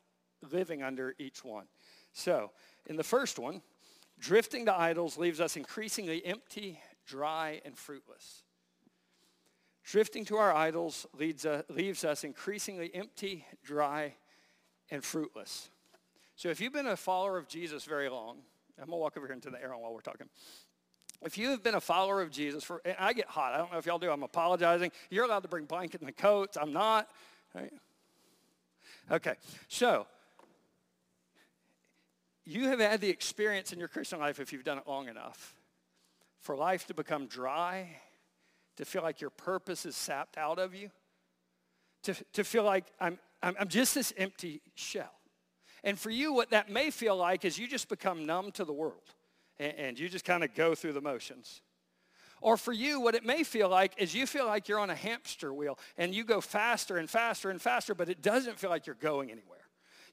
[0.51, 1.67] living under each one.
[2.13, 2.53] So,
[2.87, 3.63] in the first one,
[4.19, 8.45] drifting to idols leaves us increasingly empty, dry, and fruitless.
[9.85, 14.15] Drifting to our idols leads, uh, leaves us increasingly empty, dry,
[14.91, 15.69] and fruitless.
[16.37, 18.39] So if you've been a follower of Jesus very long,
[18.79, 20.29] I'm going to walk over here into the air while we're talking
[21.23, 23.55] if you have been a follower of Jesus, for, I get hot.
[23.55, 24.11] I don't know if y'all do.
[24.11, 24.93] I'm apologizing.
[25.11, 26.57] You're allowed to bring blankets and coats.
[26.61, 27.09] I'm not.
[27.55, 27.73] Right?
[29.11, 29.35] Okay,
[29.69, 30.07] so
[32.45, 35.55] you have had the experience in your Christian life, if you've done it long enough,
[36.41, 37.97] for life to become dry,
[38.77, 40.91] to feel like your purpose is sapped out of you,
[42.03, 45.13] to, to feel like I'm, I'm, I'm just this empty shell.
[45.83, 48.73] And for you, what that may feel like is you just become numb to the
[48.73, 49.15] world
[49.59, 51.63] and, and you just kind of go through the motions.
[52.41, 54.95] Or for you, what it may feel like is you feel like you're on a
[54.95, 58.87] hamster wheel and you go faster and faster and faster, but it doesn't feel like
[58.87, 59.61] you're going anywhere.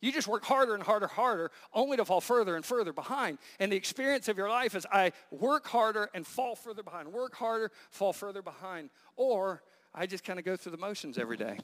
[0.02, 3.38] You just work harder and harder, harder, only to fall further and further behind.
[3.60, 7.36] And the experience of your life is I work harder and fall further behind, work
[7.36, 8.90] harder, fall further behind.
[9.16, 9.62] Or
[9.94, 11.60] I just kind of go through the motions every day.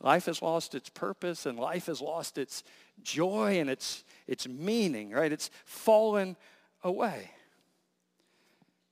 [0.00, 2.62] Life has lost its purpose and life has lost its
[3.02, 5.32] joy and its, its meaning, right?
[5.32, 6.36] It's fallen
[6.82, 7.30] away.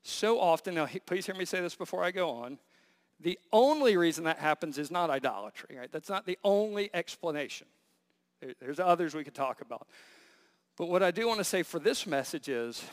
[0.03, 2.59] So often, now please hear me say this before I go on,
[3.21, 5.91] the only reason that happens is not idolatry, right?
[5.91, 7.67] That's not the only explanation.
[8.61, 9.89] There's others we could talk about.
[10.77, 12.85] But what I do want to say for this message is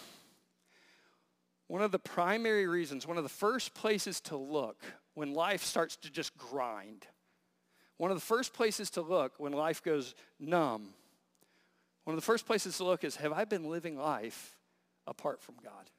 [1.68, 4.82] one of the primary reasons, one of the first places to look
[5.14, 7.08] when life starts to just grind,
[7.98, 10.94] one of the first places to look when life goes numb,
[12.04, 14.56] one of the first places to look is have I been living life
[15.08, 15.90] apart from God?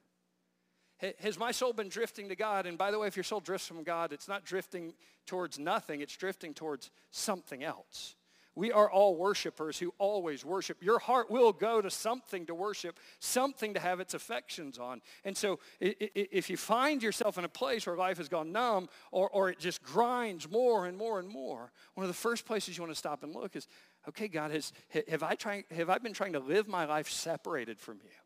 [1.19, 2.65] Has my soul been drifting to God?
[2.65, 4.93] And by the way, if your soul drifts from God, it's not drifting
[5.25, 8.15] towards nothing, it's drifting towards something else.
[8.55, 10.83] We are all worshipers who always worship.
[10.83, 15.01] Your heart will go to something to worship, something to have its affections on.
[15.25, 19.27] And so if you find yourself in a place where life has gone numb or,
[19.29, 22.83] or it just grinds more and more and more, one of the first places you
[22.83, 23.67] want to stop and look is,
[24.07, 24.71] okay, God, has,
[25.09, 28.22] have, I trying, have I been trying to live my life separated from you?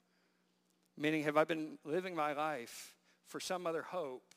[0.98, 2.94] Meaning, have I been living my life
[3.28, 4.34] for some other hope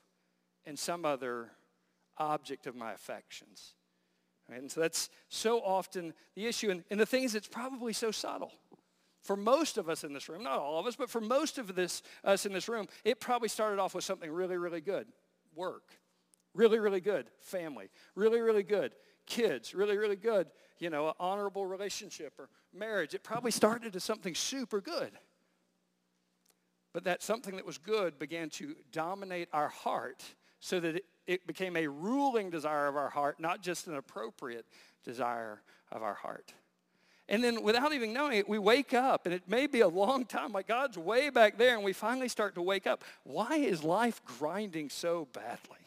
[0.66, 1.50] and some other
[2.18, 3.74] object of my affections?
[4.48, 4.60] Right?
[4.60, 6.70] And so that's so often the issue.
[6.70, 8.52] And, and the thing is, it's probably so subtle.
[9.22, 11.74] For most of us in this room, not all of us, but for most of
[11.74, 15.06] this, us in this room, it probably started off with something really, really good.
[15.54, 15.92] Work.
[16.54, 17.26] Really, really good.
[17.40, 17.90] Family.
[18.14, 18.92] Really, really good.
[19.26, 19.74] Kids.
[19.74, 20.48] Really, really good.
[20.78, 23.14] You know, an honorable relationship or marriage.
[23.14, 25.12] It probably started as something super good.
[26.92, 30.24] But that something that was good began to dominate our heart
[30.58, 34.66] so that it, became a ruling desire of our heart, not just an appropriate
[35.04, 36.52] desire of our heart.
[37.28, 40.24] And then without even knowing it, we wake up, and it may be a long
[40.24, 43.04] time, like God's way back there, and we finally start to wake up.
[43.22, 45.78] Why is life grinding so badly?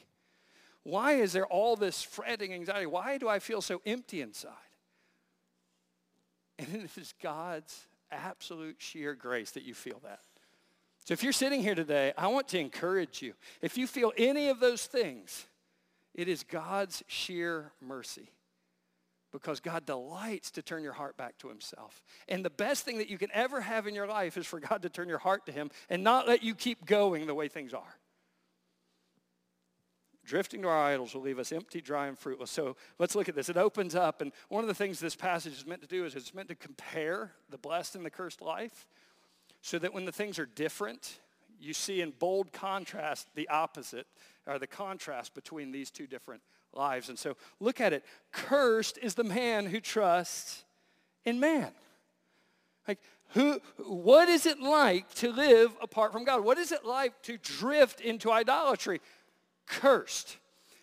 [0.84, 2.86] Why is there all this fretting anxiety?
[2.86, 4.52] Why do I feel so empty inside?
[6.58, 10.22] And it is God's absolute sheer grace that you feel that.
[11.06, 13.34] So if you're sitting here today, I want to encourage you.
[13.62, 15.48] If you feel any of those things,
[16.14, 18.30] it is God's sheer mercy
[19.34, 22.04] because God delights to turn your heart back to himself.
[22.30, 24.84] And the best thing that you can ever have in your life is for God
[24.84, 27.74] to turn your heart to him and not let you keep going the way things
[27.74, 27.98] are.
[30.24, 32.52] Drifting to our idols will leave us empty, dry, and fruitless.
[32.52, 33.50] So let's look at this.
[33.50, 36.16] It opens up, and one of the things this passage is meant to do is
[36.16, 38.88] it's meant to compare the blessed and the cursed life
[39.64, 41.20] so that when the things are different,
[41.58, 44.06] you see in bold contrast the opposite,
[44.46, 47.08] or the contrast between these two different lives.
[47.08, 48.04] And so look at it.
[48.34, 50.66] Cursed is the man who trusts
[51.24, 51.72] in man.
[52.90, 53.00] Like,
[53.30, 56.44] who, what is it like to live apart from God?
[56.44, 59.00] What is it like to drift into idolatry?
[59.66, 60.36] Cursed.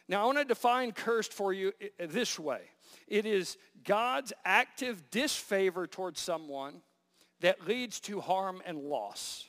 [0.08, 2.62] Now, I want to define cursed for you this way
[3.06, 6.80] it is God's active disfavor towards someone
[7.40, 9.46] that leads to harm and loss.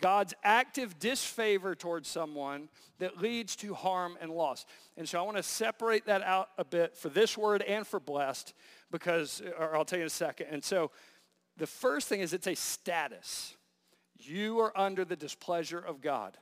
[0.00, 4.66] God's active disfavor towards someone that leads to harm and loss.
[4.96, 8.00] And so I want to separate that out a bit for this word and for
[8.00, 8.54] blessed
[8.90, 10.48] because, or I'll tell you in a second.
[10.50, 10.90] And so
[11.56, 13.56] the first thing is it's a status.
[14.18, 16.36] You are under the displeasure of God.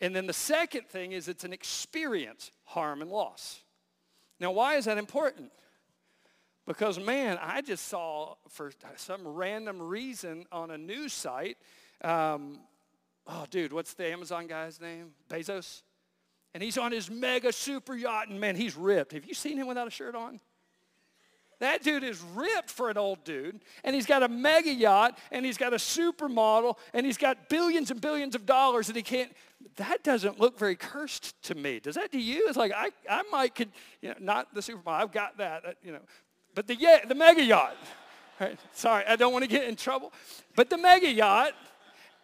[0.00, 3.60] And then the second thing is it's an experience, harm and loss.
[4.38, 5.50] Now, why is that important?
[6.66, 11.58] Because, man, I just saw for some random reason on a news site
[12.02, 12.58] um,
[13.26, 15.12] oh, dude, what's the Amazon guy's name?
[15.28, 15.82] Bezos?
[16.54, 19.12] And he's on his mega super yacht, and man, he's ripped.
[19.12, 20.40] Have you seen him without a shirt on?
[21.58, 25.44] That dude is ripped for an old dude, and he's got a mega yacht, and
[25.44, 29.32] he's got a supermodel, and he's got billions and billions of dollars, and he can't.
[29.76, 31.80] That doesn't look very cursed to me.
[31.80, 32.46] Does that to you?
[32.48, 33.70] It's like I, I might could,
[34.02, 34.88] you know, not the supermodel.
[34.88, 36.02] I've got that, uh, you know,
[36.56, 37.76] but the yeah, the mega yacht.
[38.40, 38.58] Right?
[38.72, 40.12] Sorry, I don't want to get in trouble,
[40.56, 41.52] but the mega yacht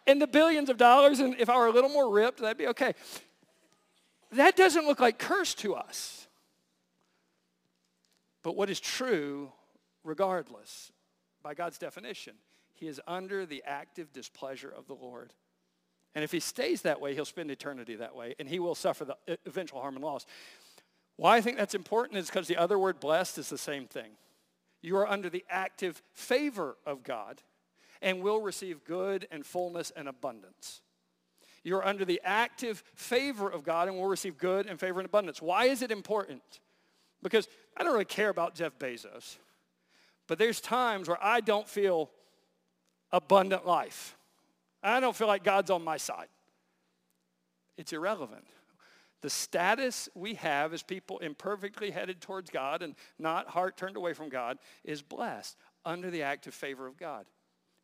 [0.07, 2.67] and the billions of dollars, and if I were a little more ripped, that'd be
[2.69, 2.95] okay.
[4.33, 6.27] That doesn't look like curse to us.
[8.43, 9.53] But what is true,
[10.03, 10.91] regardless,
[11.43, 12.35] by God's definition,
[12.75, 15.33] he is under the active displeasure of the Lord.
[16.15, 19.05] And if he stays that way, he'll spend eternity that way, and he will suffer
[19.05, 19.17] the
[19.47, 20.27] eventual harm and loss.
[21.17, 24.13] Why I think that's important is because the other word blessed is the same thing.
[24.81, 27.43] You are under the active favor of God
[28.01, 30.83] and will receive good and fullness and abundance.
[31.65, 35.41] You're under the active favor of God and will receive good and favor and abundance.
[35.41, 36.43] Why is it important?
[37.23, 37.47] Because
[37.77, 39.37] I don't really care about Jeff Bezos,
[40.27, 42.11] but there's times where I don't feel
[43.13, 44.17] abundant life.
[44.83, 46.27] I don't feel like God's on my side.
[47.77, 48.45] It's irrelevant.
[49.23, 54.13] The status we have as people imperfectly headed towards God and not heart turned away
[54.13, 57.27] from God is blessed under the active favor of God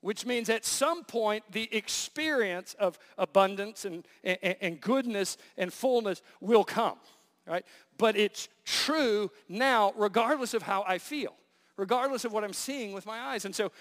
[0.01, 6.23] which means at some point the experience of abundance and, and, and, goodness and fullness
[6.41, 6.99] will come,
[7.47, 7.65] right?
[7.97, 11.35] But it's true now regardless of how I feel,
[11.77, 13.45] regardless of what I'm seeing with my eyes.
[13.45, 13.73] And so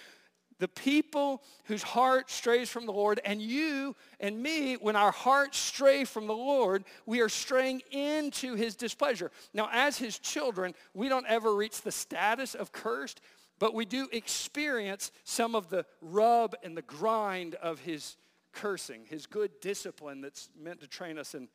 [0.59, 5.57] the people whose heart strays from the Lord, and you and me, when our hearts
[5.57, 9.31] stray from the Lord, we are straying into his displeasure.
[9.53, 13.21] Now, as his children, we don't ever reach the status of cursed,
[13.59, 18.17] but we do experience some of the rub and the grind of his
[18.51, 21.49] cursing, his good discipline that's meant to train us in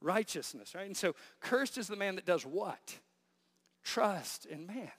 [0.00, 0.86] righteousness, right?
[0.86, 2.98] And so cursed is the man that does what?
[3.84, 4.90] Trust in man.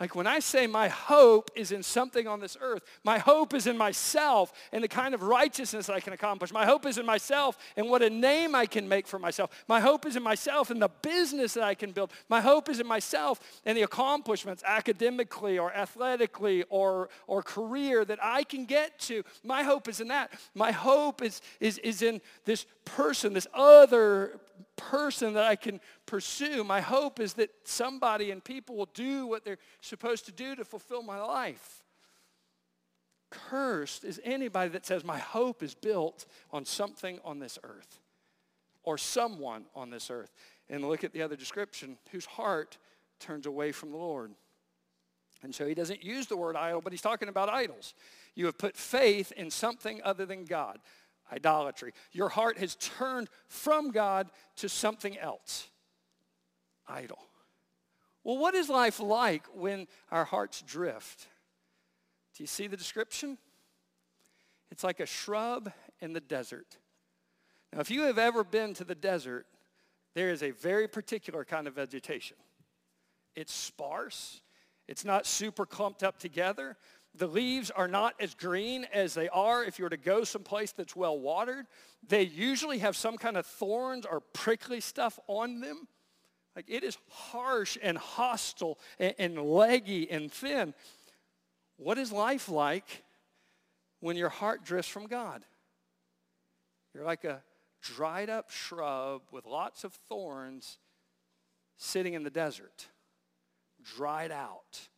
[0.00, 3.66] Like when I say my hope is in something on this earth, my hope is
[3.66, 6.54] in myself and the kind of righteousness I can accomplish.
[6.54, 9.50] My hope is in myself and what a name I can make for myself.
[9.68, 12.12] My hope is in myself and the business that I can build.
[12.30, 18.18] My hope is in myself and the accomplishments academically or athletically or, or career that
[18.22, 19.22] I can get to.
[19.44, 20.32] My hope is in that.
[20.54, 24.40] My hope is, is, is in this person, this other
[24.80, 26.64] person that I can pursue.
[26.64, 30.64] My hope is that somebody and people will do what they're supposed to do to
[30.64, 31.82] fulfill my life.
[33.30, 38.00] Cursed is anybody that says, My hope is built on something on this earth
[38.82, 40.32] or someone on this earth.
[40.68, 42.78] And look at the other description whose heart
[43.20, 44.32] turns away from the Lord.
[45.42, 47.94] And so he doesn't use the word idol, but he's talking about idols.
[48.34, 50.78] You have put faith in something other than God
[51.32, 51.92] idolatry.
[52.12, 55.68] Your heart has turned from God to something else.
[56.88, 57.18] Idol.
[58.24, 61.26] Well, what is life like when our hearts drift?
[62.36, 63.38] Do you see the description?
[64.70, 66.76] It's like a shrub in the desert.
[67.72, 69.46] Now, if you have ever been to the desert,
[70.14, 72.36] there is a very particular kind of vegetation.
[73.36, 74.42] It's sparse.
[74.88, 76.76] It's not super clumped up together.
[77.14, 80.72] The leaves are not as green as they are if you were to go someplace
[80.72, 81.66] that's well watered.
[82.06, 85.88] They usually have some kind of thorns or prickly stuff on them.
[86.54, 90.74] Like it is harsh and hostile and, and leggy and thin.
[91.76, 93.04] What is life like
[94.00, 95.42] when your heart drifts from God?
[96.94, 97.42] You're like a
[97.80, 100.78] dried up shrub with lots of thorns
[101.76, 102.88] sitting in the desert,
[103.82, 104.89] dried out,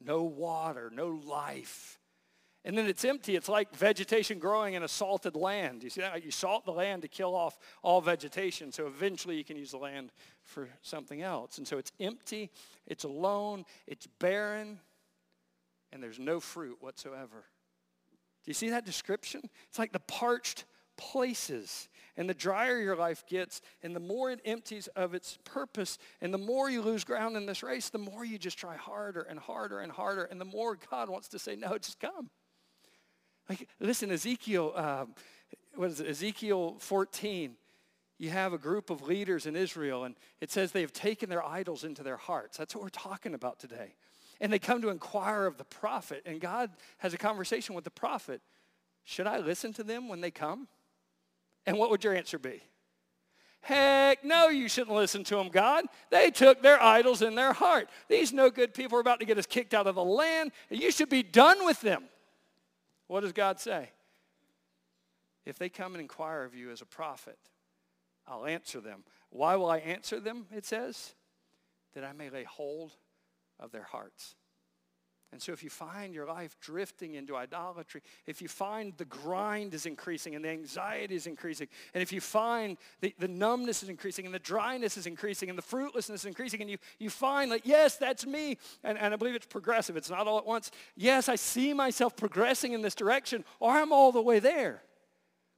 [0.00, 1.98] no water, no life.
[2.64, 3.36] And then it's empty.
[3.36, 5.84] It's like vegetation growing in a salted land.
[5.84, 6.24] You see that?
[6.24, 8.72] You salt the land to kill off all vegetation.
[8.72, 10.10] So eventually you can use the land
[10.42, 11.58] for something else.
[11.58, 12.50] And so it's empty,
[12.88, 14.80] it's alone, it's barren,
[15.92, 17.44] and there's no fruit whatsoever.
[18.44, 19.42] Do you see that description?
[19.68, 20.64] It's like the parched
[20.96, 21.88] places.
[22.16, 26.32] And the drier your life gets, and the more it empties of its purpose, and
[26.32, 29.38] the more you lose ground in this race, the more you just try harder and
[29.38, 32.30] harder and harder, and the more God wants to say, no, just come.
[33.48, 35.14] Like, listen, Ezekiel, um,
[35.74, 37.54] what is it, Ezekiel 14,
[38.18, 41.44] you have a group of leaders in Israel, and it says they have taken their
[41.44, 42.56] idols into their hearts.
[42.56, 43.94] That's what we're talking about today.
[44.40, 47.90] And they come to inquire of the prophet, and God has a conversation with the
[47.90, 48.40] prophet.
[49.04, 50.66] Should I listen to them when they come?
[51.66, 52.62] And what would your answer be?
[53.60, 55.86] Heck no, you shouldn't listen to them, God.
[56.10, 57.88] They took their idols in their heart.
[58.08, 60.52] These no good people are about to get us kicked out of the land.
[60.70, 62.04] And you should be done with them.
[63.08, 63.90] What does God say?
[65.44, 67.38] If they come and inquire of you as a prophet,
[68.26, 69.02] I'll answer them.
[69.30, 71.14] Why will I answer them, it says?
[71.94, 72.92] That I may lay hold
[73.58, 74.36] of their hearts.
[75.36, 79.74] And so if you find your life drifting into idolatry, if you find the grind
[79.74, 83.90] is increasing and the anxiety is increasing, and if you find the, the numbness is
[83.90, 87.52] increasing and the dryness is increasing and the fruitlessness is increasing, and you, you find
[87.52, 90.70] that, yes, that's me, and, and I believe it's progressive, it's not all at once.
[90.96, 94.84] Yes, I see myself progressing in this direction, or I'm all the way there.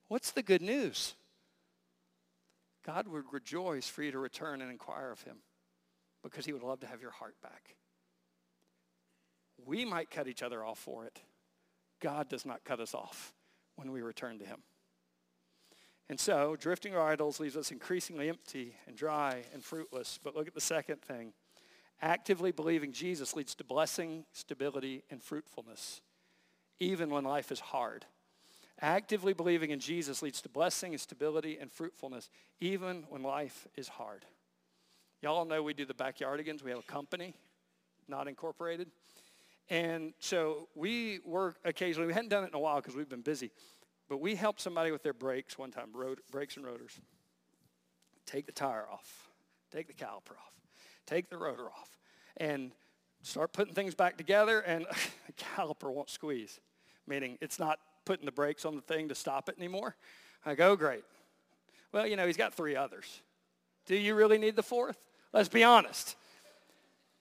[0.09, 1.15] What's the good news?
[2.85, 5.37] God would rejoice for you to return and inquire of him
[6.25, 7.77] because he would love to have your heart back.
[9.65, 11.21] We might cut each other off for it.
[12.01, 13.33] God does not cut us off
[13.77, 14.63] when we return to him.
[16.09, 20.19] And so, drifting our idols leaves us increasingly empty and dry and fruitless.
[20.23, 21.35] But look at the second thing.
[22.01, 26.01] Actively believing Jesus leads to blessing, stability, and fruitfulness,
[26.81, 28.07] even when life is hard.
[28.81, 32.31] Actively believing in Jesus leads to blessing and stability and fruitfulness,
[32.61, 34.25] even when life is hard.
[35.21, 36.63] Y'all know we do the backyardigans.
[36.63, 37.35] We have a company,
[38.07, 38.89] not incorporated.
[39.71, 42.07] And so we work occasionally.
[42.07, 43.51] We hadn't done it in a while because we've been busy.
[44.09, 46.99] But we helped somebody with their brakes one time, road, brakes and rotors.
[48.25, 49.29] Take the tire off.
[49.71, 50.55] Take the caliper off.
[51.07, 51.99] Take the rotor off.
[52.39, 52.73] And
[53.23, 54.87] start putting things back together and
[55.27, 56.61] the caliper won't squeeze.
[57.07, 59.97] Meaning it's not putting the brakes on the thing to stop it anymore.
[60.47, 61.05] I go, great.
[61.93, 63.23] Well, you know, he's got three others.
[63.87, 64.99] Do you really need the fourth?
[65.33, 66.17] Let's be honest.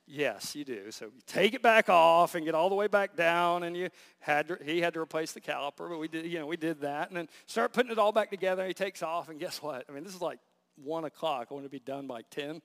[0.10, 0.90] Yes, you do.
[0.92, 3.90] So you take it back off and get all the way back down, and you
[4.20, 6.80] had to, he had to replace the caliper, but we did you know we did
[6.82, 8.66] that, and then start putting it all back together.
[8.66, 9.84] He takes off, and guess what?
[9.90, 10.40] I mean, this is like
[10.82, 11.50] one o'clock.
[11.52, 12.62] I want to be done by ten,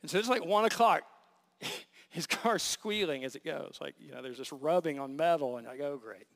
[0.00, 1.02] and so it's like one o'clock.
[2.08, 3.76] His car's squealing as it goes.
[3.78, 6.26] Like you know, there's this rubbing on metal, and I go, great.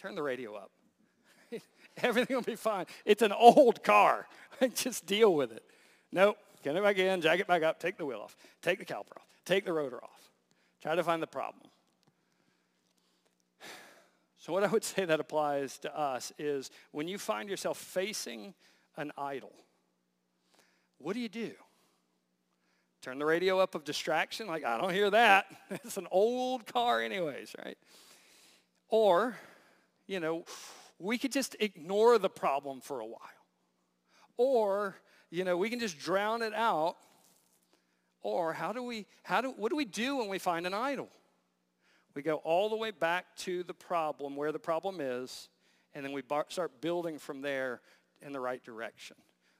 [0.00, 0.70] Turn the radio up.
[2.02, 2.86] Everything will be fine.
[3.04, 4.28] It's an old car.
[4.74, 5.64] Just deal with it.
[6.12, 6.36] Nope.
[6.62, 9.16] Get it back in, jack it back up, take the wheel off, take the caliper
[9.16, 9.26] off.
[9.46, 10.30] Take the rotor off.
[10.82, 11.70] Try to find the problem.
[14.38, 18.54] So, what I would say that applies to us is when you find yourself facing
[18.96, 19.52] an idol,
[20.98, 21.52] what do you do?
[23.02, 25.46] Turn the radio up of distraction, like, I don't hear that.
[25.70, 27.78] it's an old car, anyways, right?
[28.88, 29.36] Or,
[30.06, 30.44] you know,
[30.98, 33.20] we could just ignore the problem for a while.
[34.36, 34.96] Or,
[35.30, 36.96] you know, we can just drown it out
[38.32, 41.08] or how do we, how do, what do we do when we find an idol?
[42.14, 45.48] We go all the way back to the problem, where the problem is,
[45.94, 47.80] and then we bar- start building from there
[48.22, 49.16] in the right direction.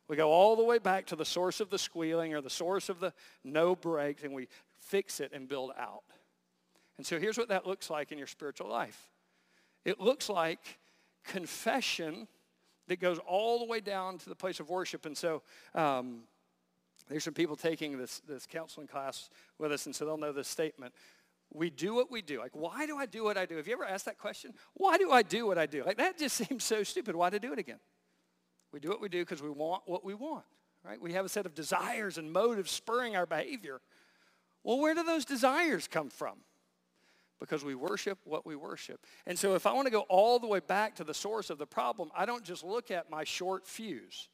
[0.09, 2.89] We go all the way back to the source of the squealing or the source
[2.89, 3.13] of the
[3.45, 4.49] no brakes, and we
[4.79, 6.03] fix it and build out.
[6.97, 9.11] And so here's what that looks like in your spiritual life.
[9.85, 10.79] It looks like
[11.25, 12.27] confession
[12.89, 15.07] that goes all the way down to the place of worship.
[15.07, 15.43] And so
[15.75, 16.21] um,
[17.09, 20.49] There's some people taking this, this counseling class with us, and so they'll know this
[20.49, 20.93] statement.
[21.53, 22.41] We do what we do.
[22.41, 23.57] Like, why do I do what I do?
[23.57, 24.53] Have you ever asked that question?
[24.75, 25.85] Why do I do what I do?
[25.85, 27.15] Like, that just seems so stupid.
[27.15, 27.79] Why to do it again?
[28.73, 30.45] We do what we do because we want what we want,
[30.85, 31.01] right?
[31.01, 33.81] We have a set of desires and motives spurring our behavior.
[34.65, 36.39] Well, where do those desires come from?
[37.39, 39.07] Because we worship what we worship.
[39.27, 41.59] And so if I want to go all the way back to the source of
[41.59, 44.29] the problem, I don't just look at my short fuse.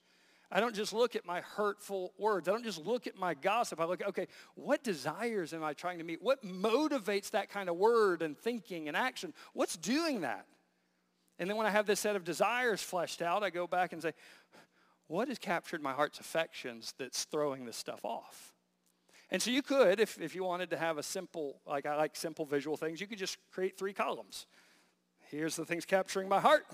[0.54, 2.46] I don't just look at my hurtful words.
[2.46, 3.80] I don't just look at my gossip.
[3.80, 6.20] I look at, okay, what desires am I trying to meet?
[6.20, 9.32] What motivates that kind of word and thinking and action?
[9.54, 10.44] What's doing that?
[11.38, 14.02] And then when I have this set of desires fleshed out, I go back and
[14.02, 14.12] say,
[15.06, 18.52] what has captured my heart's affections that's throwing this stuff off?
[19.30, 22.14] And so you could, if, if you wanted to have a simple, like I like
[22.14, 24.46] simple visual things, you could just create three columns.
[25.30, 26.66] Here's the things capturing my heart.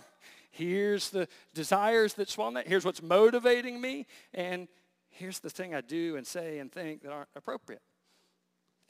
[0.50, 2.66] Here's the desires that spawn that.
[2.66, 4.06] Here's what's motivating me.
[4.34, 4.68] And
[5.10, 7.82] here's the thing I do and say and think that aren't appropriate.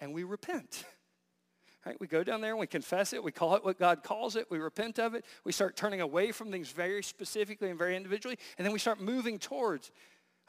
[0.01, 0.85] And we repent.
[1.87, 1.99] Right?
[2.01, 3.23] We go down there and we confess it.
[3.23, 4.51] We call it what God calls it.
[4.51, 5.25] We repent of it.
[5.45, 8.37] We start turning away from things very specifically and very individually.
[8.59, 9.91] And then we start moving towards,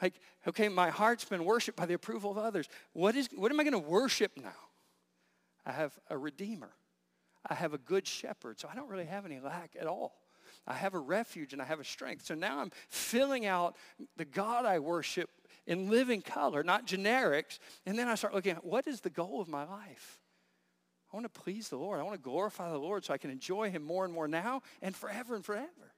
[0.02, 0.16] like,
[0.48, 2.68] okay, my heart's been worshiped by the approval of others.
[2.92, 4.50] What, is, what am I going to worship now?
[5.66, 6.72] I have a redeemer.
[7.48, 8.60] I have a good shepherd.
[8.60, 10.20] So I don't really have any lack at all.
[10.70, 12.26] I have a refuge and I have a strength.
[12.26, 13.76] So now I'm filling out
[14.16, 15.30] the God I worship
[15.66, 17.60] in living color, not generics.
[17.86, 20.22] And then I start looking at what is the goal of my life?
[21.12, 22.00] I want to please the Lord.
[22.00, 24.62] I want to glorify the Lord so I can enjoy him more and more now
[24.82, 25.94] and forever and forever.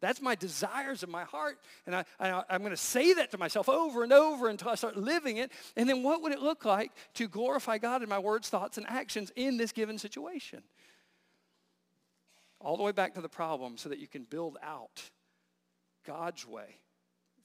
[0.00, 1.58] That's my desires of my heart.
[1.86, 4.96] And I, am going to say that to myself over and over until I start
[4.96, 5.52] living it.
[5.76, 8.86] And then what would it look like to glorify God in my words, thoughts, and
[8.88, 10.62] actions in this given situation?
[12.60, 15.02] All the way back to the problem so that you can build out
[16.06, 16.78] God's way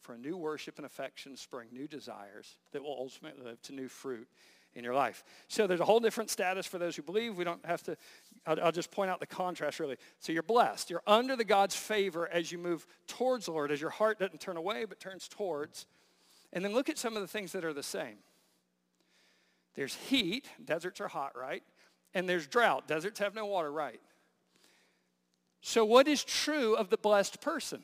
[0.01, 3.87] for a new worship and affection, spring new desires that will ultimately live to new
[3.87, 4.27] fruit
[4.73, 5.23] in your life.
[5.47, 7.37] So there's a whole different status for those who believe.
[7.37, 7.97] We don't have to,
[8.45, 9.97] I'll, I'll, just point out the contrast really.
[10.19, 10.89] So you're blessed.
[10.89, 14.39] You're under the God's favor as you move towards the Lord, as your heart doesn't
[14.39, 15.87] turn away but turns towards.
[16.53, 18.17] And then look at some of the things that are the same.
[19.75, 20.47] There's heat.
[20.63, 21.63] Deserts are hot, right?
[22.13, 22.87] And there's drought.
[22.87, 24.01] Deserts have no water, right?
[25.61, 27.83] So, what is true of the blessed person?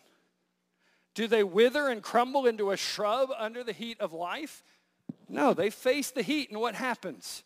[1.14, 4.64] Do they wither and crumble into a shrub under the heat of life?
[5.30, 7.44] No, they face the heat, and what happens?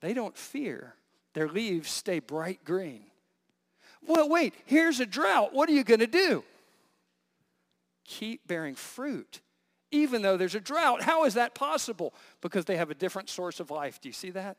[0.00, 0.94] They don't fear.
[1.34, 3.04] Their leaves stay bright green.
[4.06, 5.52] Well, wait, here's a drought.
[5.52, 6.44] What are you going to do?
[8.04, 9.40] Keep bearing fruit,
[9.90, 11.02] even though there's a drought.
[11.02, 12.12] How is that possible?
[12.40, 14.00] Because they have a different source of life.
[14.00, 14.56] Do you see that?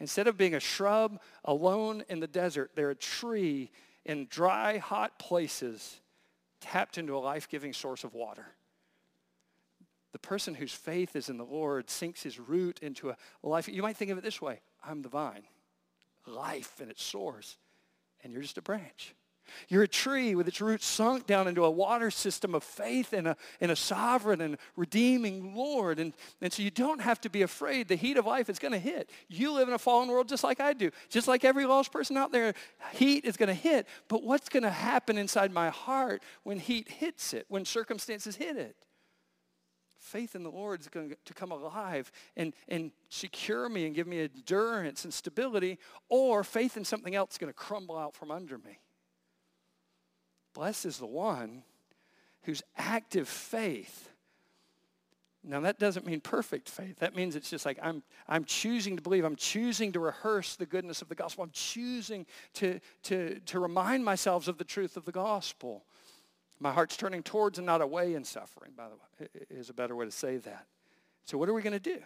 [0.00, 3.70] Instead of being a shrub alone in the desert, they're a tree
[4.04, 6.00] in dry, hot places
[6.60, 8.46] tapped into a life-giving source of water.
[10.12, 13.68] The person whose faith is in the Lord sinks his root into a life.
[13.68, 14.60] You might think of it this way.
[14.82, 15.42] I'm the vine,
[16.26, 17.58] life and its source,
[18.22, 19.14] and you're just a branch.
[19.68, 23.26] You're a tree with its roots sunk down into a water system of faith in
[23.26, 25.98] a, in a sovereign and redeeming Lord.
[25.98, 27.88] And, and so you don't have to be afraid.
[27.88, 29.10] The heat of life is going to hit.
[29.28, 30.90] You live in a fallen world just like I do.
[31.08, 32.54] Just like every lost person out there,
[32.92, 33.86] heat is going to hit.
[34.08, 38.56] But what's going to happen inside my heart when heat hits it, when circumstances hit
[38.56, 38.76] it?
[40.08, 44.06] faith in the Lord is going to come alive and, and secure me and give
[44.06, 45.78] me endurance and stability,
[46.08, 48.78] or faith in something else is going to crumble out from under me.
[50.58, 51.62] Blessed is the one
[52.42, 54.10] whose active faith.
[55.44, 56.98] Now that doesn't mean perfect faith.
[56.98, 59.24] That means it's just like I'm, I'm choosing to believe.
[59.24, 61.44] I'm choosing to rehearse the goodness of the gospel.
[61.44, 65.84] I'm choosing to, to, to remind myself of the truth of the gospel.
[66.58, 69.94] My heart's turning towards and not away in suffering, by the way, is a better
[69.94, 70.66] way to say that.
[71.24, 72.00] So what are we going to do?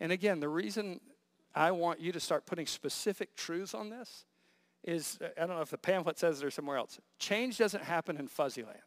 [0.00, 0.98] And again, the reason
[1.54, 4.24] I want you to start putting specific truths on this
[4.84, 8.16] is, I don't know if the pamphlet says it or somewhere else, change doesn't happen
[8.16, 8.78] in fuzzy land.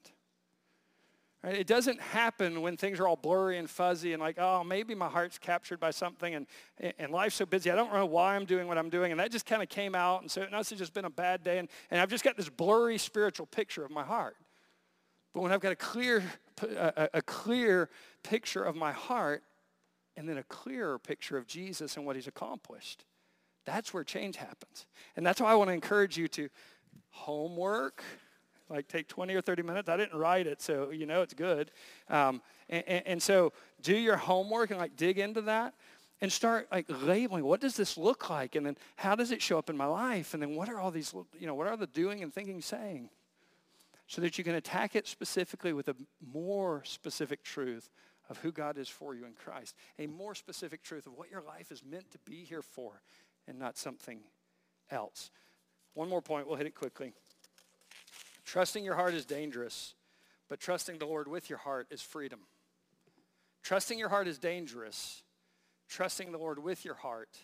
[1.44, 1.56] Right?
[1.56, 5.08] It doesn't happen when things are all blurry and fuzzy and like, oh, maybe my
[5.08, 6.48] heart's captured by something and,
[6.98, 7.70] and life's so busy.
[7.72, 9.12] I don't know why I'm doing what I'm doing.
[9.12, 10.22] And that just kind of came out.
[10.22, 11.60] And so it must have just been a bad day.
[11.60, 14.36] And, and I've just got this blurry spiritual picture of my heart.
[15.34, 16.24] But when I've got a clear,
[16.62, 17.90] a, a clear
[18.24, 19.44] picture of my heart
[20.16, 23.06] and then a clearer picture of Jesus and what he's accomplished,
[23.68, 24.86] that's where change happens.
[25.18, 26.50] And that's why I want to encourage you to
[27.10, 28.02] homework,
[28.70, 29.90] like take 20 or 30 minutes.
[29.90, 31.70] I didn't write it, so you know it's good.
[32.10, 33.52] Um, and, and, and so
[33.82, 35.74] do your homework and like dig into that
[36.22, 39.60] and start like labeling what does this look like and then how does it show
[39.60, 41.86] up in my life and then what are all these you know what are the
[41.86, 43.08] doing and thinking saying
[44.08, 45.96] so that you can attack it specifically with a
[46.34, 47.92] more specific truth
[48.30, 51.42] of who God is for you in Christ, a more specific truth of what your
[51.42, 53.02] life is meant to be here for
[53.48, 54.20] and not something
[54.92, 55.32] else.
[55.94, 57.14] One more point, we'll hit it quickly.
[58.46, 59.94] Trusting your heart is dangerous,
[60.48, 62.42] but trusting the Lord with your heart is freedom.
[63.64, 65.24] Trusting your heart is dangerous.
[65.90, 67.38] Trusting the Lord with your heart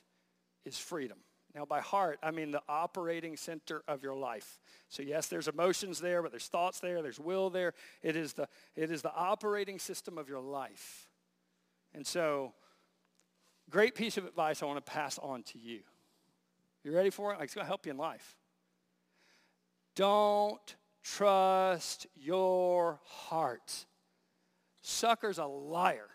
[0.66, 1.18] is freedom.
[1.56, 4.60] Now, by heart, I mean the operating center of your life.
[4.90, 7.74] So yes, there's emotions there, but there's thoughts there, there's will there.
[8.02, 11.10] It is the, it is the operating system of your life.
[11.94, 12.54] And so,
[13.70, 15.82] great piece of advice I want to pass on to you.
[16.84, 17.36] You ready for it?
[17.36, 18.36] Like, it's going to help you in life.
[19.96, 23.86] Don't trust your heart.
[24.82, 26.10] Sucker's a liar,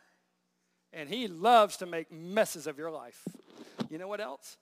[0.92, 3.22] and he loves to make messes of your life.
[3.88, 4.58] You know what else?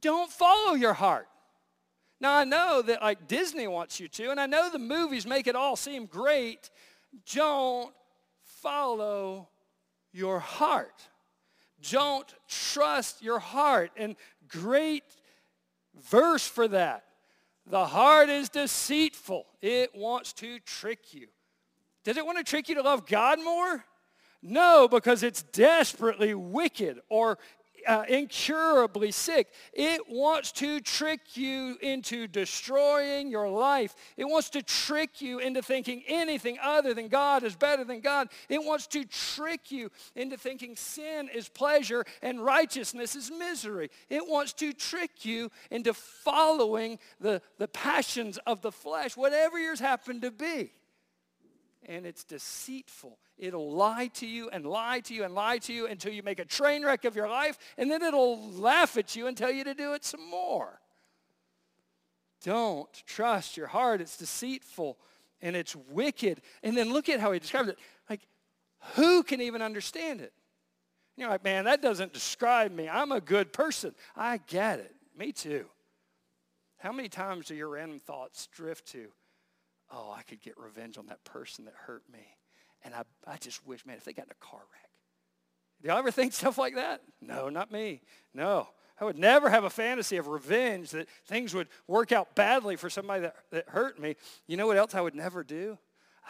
[0.00, 1.28] Don't follow your heart.
[2.20, 5.46] Now, I know that like Disney wants you to, and I know the movies make
[5.46, 6.70] it all seem great.
[7.32, 7.94] Don't
[8.42, 9.48] follow
[10.12, 11.02] your heart.
[11.90, 13.90] Don't trust your heart.
[13.96, 14.16] And
[14.48, 15.04] great
[16.02, 17.04] verse for that.
[17.66, 19.46] The heart is deceitful.
[19.62, 21.28] It wants to trick you.
[22.04, 23.84] Does it want to trick you to love God more?
[24.42, 27.38] No, because it's desperately wicked or
[27.86, 29.48] uh, incurably sick.
[29.72, 33.94] It wants to trick you into destroying your life.
[34.16, 38.28] It wants to trick you into thinking anything other than God is better than God.
[38.48, 43.90] It wants to trick you into thinking sin is pleasure and righteousness is misery.
[44.08, 49.80] It wants to trick you into following the, the passions of the flesh, whatever yours
[49.80, 50.72] happen to be
[51.88, 53.18] and it's deceitful.
[53.36, 56.38] It'll lie to you and lie to you and lie to you until you make
[56.38, 59.64] a train wreck of your life, and then it'll laugh at you and tell you
[59.64, 60.80] to do it some more.
[62.44, 64.00] Don't trust your heart.
[64.00, 64.98] It's deceitful
[65.40, 66.42] and it's wicked.
[66.62, 67.78] And then look at how he describes it.
[68.08, 68.20] Like,
[68.94, 70.32] who can even understand it?
[71.16, 72.88] You're like, man, that doesn't describe me.
[72.88, 73.94] I'm a good person.
[74.14, 74.94] I get it.
[75.16, 75.66] Me too.
[76.78, 79.08] How many times do your random thoughts drift to,
[79.90, 82.36] oh, I could get revenge on that person that hurt me.
[82.84, 84.90] And I, I just wish, man, if they got in a car wreck.
[85.82, 87.02] Do y'all ever think stuff like that?
[87.20, 88.02] No, not me.
[88.32, 88.68] No.
[89.00, 92.88] I would never have a fantasy of revenge that things would work out badly for
[92.88, 94.14] somebody that, that hurt me.
[94.46, 95.78] You know what else I would never do?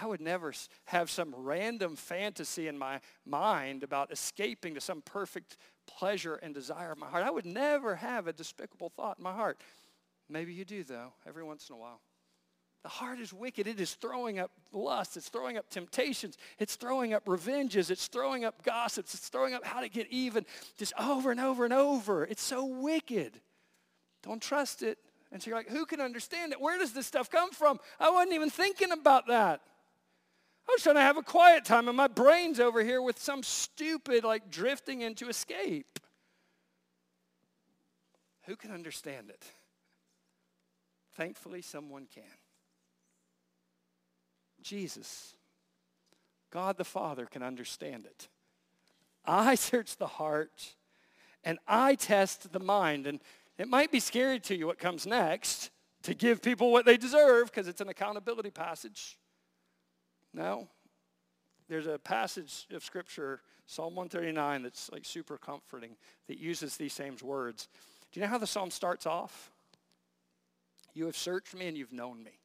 [0.01, 0.53] I would never
[0.87, 6.93] have some random fantasy in my mind about escaping to some perfect pleasure and desire
[6.93, 7.25] of my heart.
[7.25, 9.61] I would never have a despicable thought in my heart.
[10.29, 12.01] Maybe you do, though, every once in a while.
[12.85, 13.67] The heart is wicked.
[13.67, 15.17] It is throwing up lust.
[15.17, 16.37] It's throwing up temptations.
[16.59, 17.91] It's throwing up revenges.
[17.91, 19.15] It's throwing up gossips.
[19.15, 20.45] It's throwing up how to get even
[20.77, 22.25] just over and over and over.
[22.25, 23.41] It's so wicked.
[24.23, 24.99] Don't trust it.
[25.33, 26.61] And so you're like, who can understand it?
[26.61, 27.81] Where does this stuff come from?
[27.99, 29.63] I wasn't even thinking about that.
[30.69, 33.43] I was trying to have a quiet time, and my brain's over here with some
[33.43, 35.99] stupid, like drifting into escape.
[38.45, 39.43] Who can understand it?
[41.17, 42.25] Thankfully, someone can.
[44.65, 45.35] Jesus.
[46.51, 48.29] God the Father can understand it.
[49.25, 50.75] I search the heart
[51.45, 53.07] and I test the mind.
[53.07, 53.21] And
[53.59, 55.71] it might be scary to you what comes next
[56.03, 59.19] to give people what they deserve because it's an accountability passage.
[60.33, 60.69] No.
[61.69, 65.97] There's a passage of scripture, Psalm 139, that's like super comforting
[66.29, 67.69] that uses these same words.
[68.13, 69.51] Do you know how the psalm starts off?
[70.93, 72.39] You have searched me and you've known me.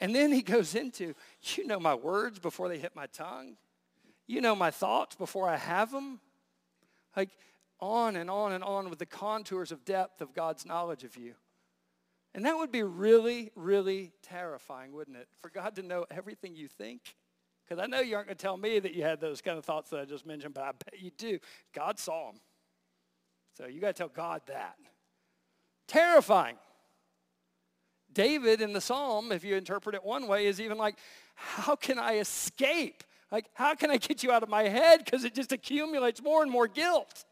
[0.00, 1.14] And then he goes into,
[1.56, 3.56] you know my words before they hit my tongue.
[4.26, 6.20] You know my thoughts before I have them.
[7.16, 7.30] Like
[7.80, 11.34] on and on and on with the contours of depth of God's knowledge of you.
[12.34, 15.28] And that would be really, really terrifying, wouldn't it?
[15.40, 17.16] For God to know everything you think.
[17.64, 19.64] Because I know you aren't going to tell me that you had those kind of
[19.64, 21.38] thoughts that I just mentioned, but I bet you do.
[21.74, 22.40] God saw them.
[23.56, 24.76] So you got to tell God that.
[25.86, 26.56] Terrifying.
[28.12, 30.96] David in the psalm, if you interpret it one way, is even like,
[31.34, 33.04] how can I escape?
[33.30, 35.04] Like, how can I get you out of my head?
[35.04, 37.24] Because it just accumulates more and more guilt.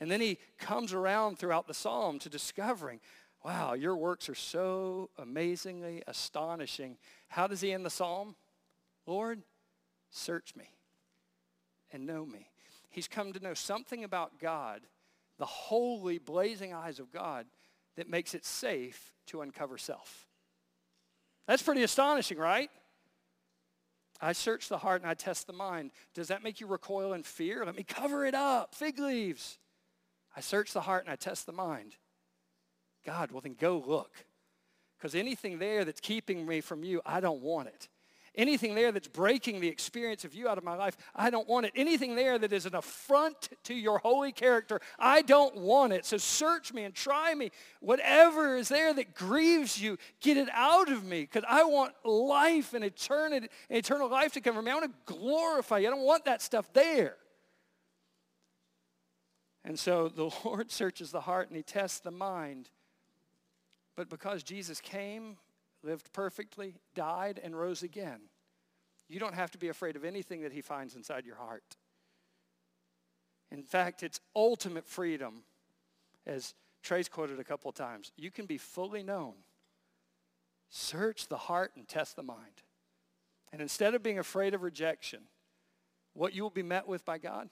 [0.00, 3.00] And then he comes around throughout the psalm to discovering,
[3.44, 6.96] wow, your works are so amazingly astonishing.
[7.28, 8.36] How does he end the psalm?
[9.06, 9.42] Lord,
[10.10, 10.70] search me
[11.92, 12.50] and know me.
[12.90, 14.82] He's come to know something about God,
[15.38, 17.46] the holy, blazing eyes of God,
[17.96, 20.26] that makes it safe to uncover self.
[21.46, 22.70] That's pretty astonishing, right?
[24.20, 25.92] I search the heart and I test the mind.
[26.14, 27.64] Does that make you recoil in fear?
[27.64, 28.74] Let me cover it up.
[28.74, 29.58] Fig leaves.
[30.36, 31.96] I search the heart and I test the mind.
[33.04, 34.12] God, well then go look.
[34.98, 37.88] Because anything there that's keeping me from you, I don't want it.
[38.36, 41.66] Anything there that's breaking the experience of you out of my life, I don't want
[41.66, 41.72] it.
[41.74, 46.06] Anything there that is an affront to your holy character, I don't want it.
[46.06, 47.50] So search me and try me.
[47.80, 52.72] Whatever is there that grieves you, get it out of me because I want life
[52.72, 54.70] and eternity, eternal life to come from me.
[54.70, 55.88] I want to glorify you.
[55.88, 57.16] I don't want that stuff there.
[59.64, 62.70] And so the Lord searches the heart and he tests the mind.
[63.96, 65.36] But because Jesus came
[65.82, 68.20] lived perfectly, died, and rose again.
[69.08, 71.76] You don't have to be afraid of anything that he finds inside your heart.
[73.50, 75.42] In fact, it's ultimate freedom,
[76.26, 78.12] as Trey's quoted a couple of times.
[78.16, 79.34] You can be fully known.
[80.68, 82.62] Search the heart and test the mind.
[83.52, 85.22] And instead of being afraid of rejection,
[86.14, 87.48] what you will be met with by God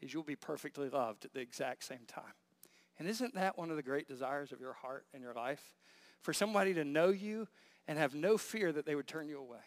[0.00, 2.32] is you'll be perfectly loved at the exact same time.
[2.98, 5.74] And isn't that one of the great desires of your heart and your life?
[6.22, 7.48] For somebody to know you
[7.86, 9.58] and have no fear that they would turn you away.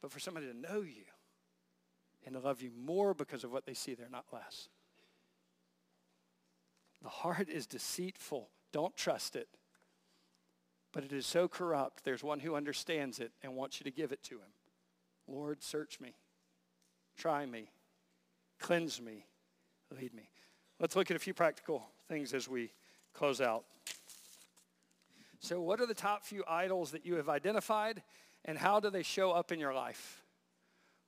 [0.00, 1.04] But for somebody to know you
[2.24, 4.68] and to love you more because of what they see there, not less.
[7.02, 8.48] The heart is deceitful.
[8.72, 9.48] Don't trust it.
[10.92, 12.04] But it is so corrupt.
[12.04, 14.52] There's one who understands it and wants you to give it to him.
[15.28, 16.14] Lord, search me.
[17.16, 17.70] Try me.
[18.60, 19.26] Cleanse me.
[19.90, 20.30] Lead me.
[20.80, 22.72] Let's look at a few practical things as we
[23.12, 23.64] close out.
[25.46, 28.02] So, what are the top few idols that you have identified,
[28.46, 30.24] and how do they show up in your life?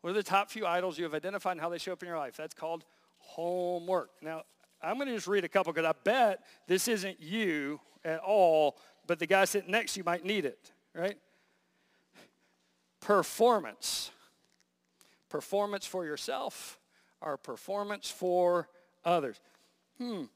[0.00, 2.08] What are the top few idols you have identified and how they show up in
[2.08, 2.36] your life?
[2.36, 2.84] That's called
[3.18, 4.10] homework.
[4.22, 4.42] Now,
[4.80, 8.78] I'm going to just read a couple because I bet this isn't you at all,
[9.08, 11.18] but the guy sitting next to you might need it, right?
[13.00, 14.12] Performance.
[15.28, 16.78] Performance for yourself
[17.20, 18.68] or performance for
[19.04, 19.40] others.
[19.98, 20.26] Hmm.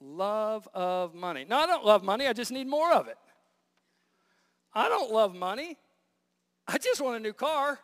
[0.00, 1.44] Love of money.
[1.46, 2.26] No, I don't love money.
[2.26, 3.18] I just need more of it.
[4.74, 5.76] I don't love money.
[6.66, 7.78] I just want a new car.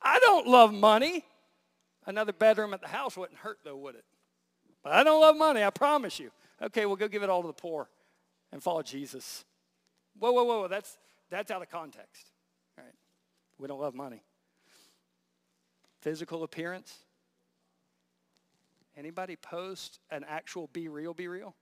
[0.00, 1.24] I don't love money.
[2.06, 4.04] Another bedroom at the house wouldn't hurt, though, would it?
[4.82, 6.30] But I don't love money, I promise you.
[6.62, 7.88] Okay, we'll go give it all to the poor
[8.52, 9.44] and follow Jesus.
[10.18, 10.96] Whoa, whoa, whoa, that's,
[11.30, 12.30] that's out of context.
[12.78, 12.94] All right.
[13.58, 14.22] We don't love money.
[16.00, 16.96] Physical appearance.
[18.96, 21.54] Anybody post an actual BeReal, be real?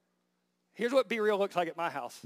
[0.73, 2.25] Here's what BeReal looks like at my house.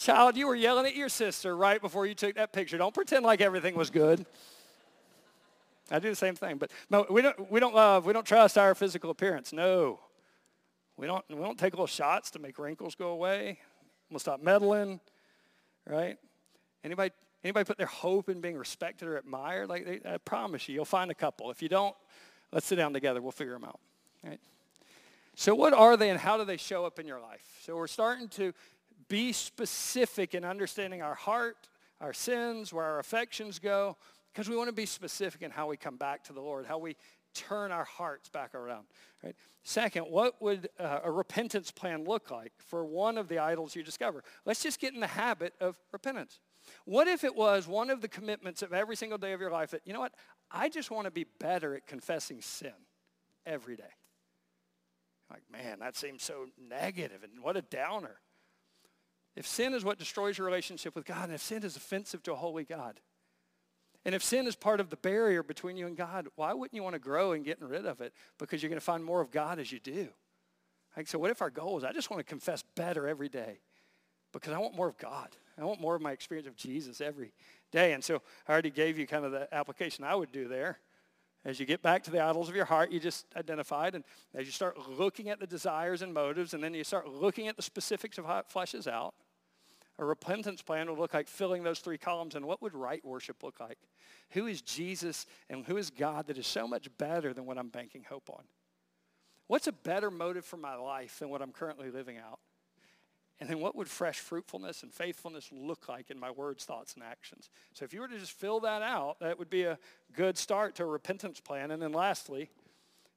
[0.00, 2.78] Child, you were yelling at your sister right before you took that picture.
[2.78, 4.24] Don't pretend like everything was good.
[5.90, 8.56] I do the same thing, but no, we don't, we don't love, we don't trust
[8.56, 9.52] our physical appearance.
[9.52, 10.00] No.
[10.96, 13.58] We don't, we don't take little shots to make wrinkles go away.
[14.10, 15.00] We'll stop meddling,
[15.86, 16.16] right?
[16.82, 17.12] Anybody,
[17.44, 19.68] anybody put their hope in being respected or admired?
[19.68, 21.50] Like they, I promise you, you'll find a couple.
[21.50, 21.94] If you don't,
[22.52, 23.20] let's sit down together.
[23.20, 23.80] We'll figure them out,
[24.24, 24.40] right?
[25.34, 27.58] So what are they and how do they show up in your life?
[27.60, 28.54] So we're starting to
[29.10, 31.68] be specific in understanding our heart,
[32.00, 33.98] our sins, where our affections go,
[34.32, 36.78] because we want to be specific in how we come back to the Lord, how
[36.78, 36.96] we
[37.34, 38.86] turn our hearts back around.
[39.22, 39.34] Right?
[39.64, 43.82] Second, what would uh, a repentance plan look like for one of the idols you
[43.82, 44.24] discover?
[44.46, 46.40] Let's just get in the habit of repentance.
[46.84, 49.72] What if it was one of the commitments of every single day of your life
[49.72, 50.14] that, you know what,
[50.50, 52.72] I just want to be better at confessing sin
[53.44, 53.82] every day?
[55.30, 58.20] Like, man, that seems so negative and what a downer.
[59.36, 62.32] If sin is what destroys your relationship with God, and if sin is offensive to
[62.32, 63.00] a holy God,
[64.04, 66.82] and if sin is part of the barrier between you and God, why wouldn't you
[66.82, 68.14] want to grow in getting rid of it?
[68.38, 70.08] Because you're going to find more of God as you do.
[70.96, 73.60] Like, so what if our goal is I just want to confess better every day
[74.32, 75.28] because I want more of God.
[75.58, 77.32] I want more of my experience of Jesus every
[77.70, 77.92] day.
[77.92, 80.78] And so I already gave you kind of the application I would do there.
[81.44, 84.44] As you get back to the idols of your heart, you just identified, and as
[84.44, 87.62] you start looking at the desires and motives, and then you start looking at the
[87.62, 89.14] specifics of how it fleshes out,
[89.98, 92.34] a repentance plan would look like filling those three columns.
[92.34, 93.78] And what would right worship look like?
[94.30, 97.68] Who is Jesus and who is God that is so much better than what I'm
[97.68, 98.44] banking hope on?
[99.46, 102.38] What's a better motive for my life than what I'm currently living out?
[103.40, 107.02] And then what would fresh fruitfulness and faithfulness look like in my words, thoughts, and
[107.02, 107.48] actions?
[107.72, 109.78] So if you were to just fill that out, that would be a
[110.14, 111.70] good start to a repentance plan.
[111.70, 112.50] And then lastly,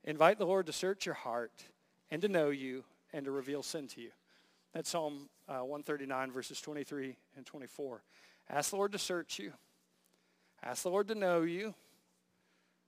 [0.06, 1.66] invite the Lord to search your heart
[2.10, 4.12] and to know you and to reveal sin to you.
[4.74, 8.02] That's Psalm uh, 139, verses 23 and 24.
[8.50, 9.52] Ask the Lord to search you.
[10.64, 11.76] Ask the Lord to know you.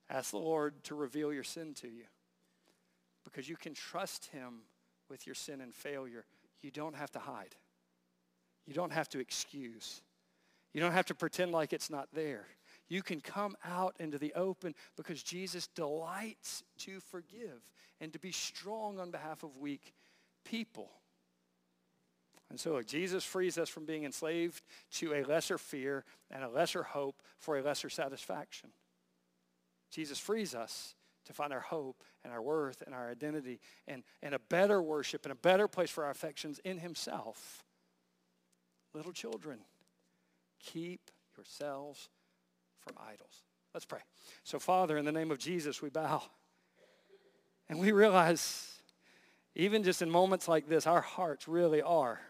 [0.10, 2.06] Ask the Lord to reveal your sin to you.
[3.26, 4.62] Because you can trust him
[5.10, 6.24] with your sin and failure
[6.62, 7.56] you don't have to hide.
[8.66, 10.02] You don't have to excuse.
[10.74, 12.48] You don't have to pretend like it's not there.
[12.88, 17.62] You can come out into the open because Jesus delights to forgive
[18.00, 19.94] and to be strong on behalf of weak
[20.44, 20.90] people.
[22.50, 24.62] And so Jesus frees us from being enslaved
[24.94, 28.70] to a lesser fear and a lesser hope for a lesser satisfaction.
[29.92, 30.94] Jesus frees us
[31.26, 35.26] to find our hope and our worth and our identity and, and a better worship
[35.26, 37.64] and a better place for our affections in himself.
[38.94, 39.60] Little children,
[40.60, 42.10] keep yourselves
[42.80, 43.44] from idols.
[43.74, 44.00] Let's pray.
[44.44, 46.24] So, Father, in the name of Jesus, we bow.
[47.68, 48.72] And we realize,
[49.56, 52.22] even just in moments like this, our hearts really are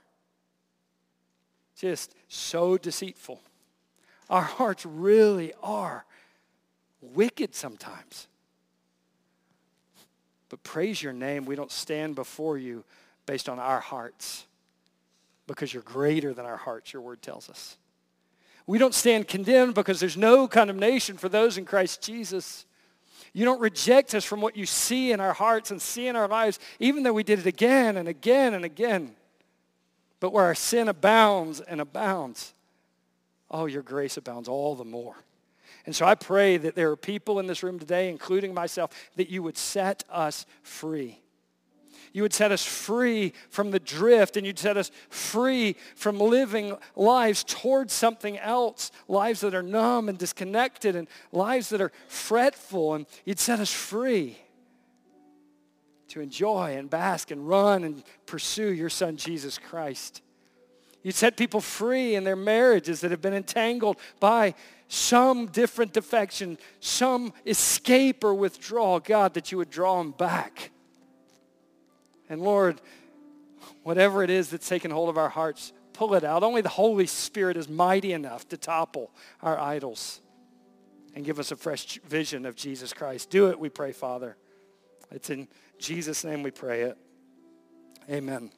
[1.77, 3.41] just so deceitful.
[4.29, 6.05] Our hearts really are
[7.01, 8.27] wicked sometimes.
[10.49, 12.83] But praise your name, we don't stand before you
[13.25, 14.45] based on our hearts
[15.47, 17.77] because you're greater than our hearts, your word tells us.
[18.67, 22.65] We don't stand condemned because there's no condemnation for those in Christ Jesus.
[23.33, 26.27] You don't reject us from what you see in our hearts and see in our
[26.27, 29.15] lives, even though we did it again and again and again.
[30.19, 32.53] But where our sin abounds and abounds,
[33.51, 35.15] oh, your grace abounds all the more.
[35.85, 39.29] And so I pray that there are people in this room today, including myself, that
[39.29, 41.21] you would set us free.
[42.11, 46.77] You would set us free from the drift and you'd set us free from living
[46.95, 52.93] lives towards something else, lives that are numb and disconnected and lives that are fretful.
[52.93, 54.37] And you'd set us free
[56.07, 60.21] to enjoy and bask and run and pursue your son, Jesus Christ.
[61.03, 64.55] You'd set people free in their marriages that have been entangled by
[64.87, 70.71] some different defection, some escape or withdrawal, God, that you would draw them back.
[72.29, 72.81] And Lord,
[73.83, 76.43] whatever it is that's taken hold of our hearts, pull it out.
[76.43, 79.11] Only the Holy Spirit is mighty enough to topple
[79.41, 80.21] our idols
[81.15, 83.29] and give us a fresh vision of Jesus Christ.
[83.29, 84.37] Do it, we pray, Father.
[85.11, 85.47] It's in
[85.79, 86.97] Jesus' name we pray it.
[88.09, 88.51] Amen.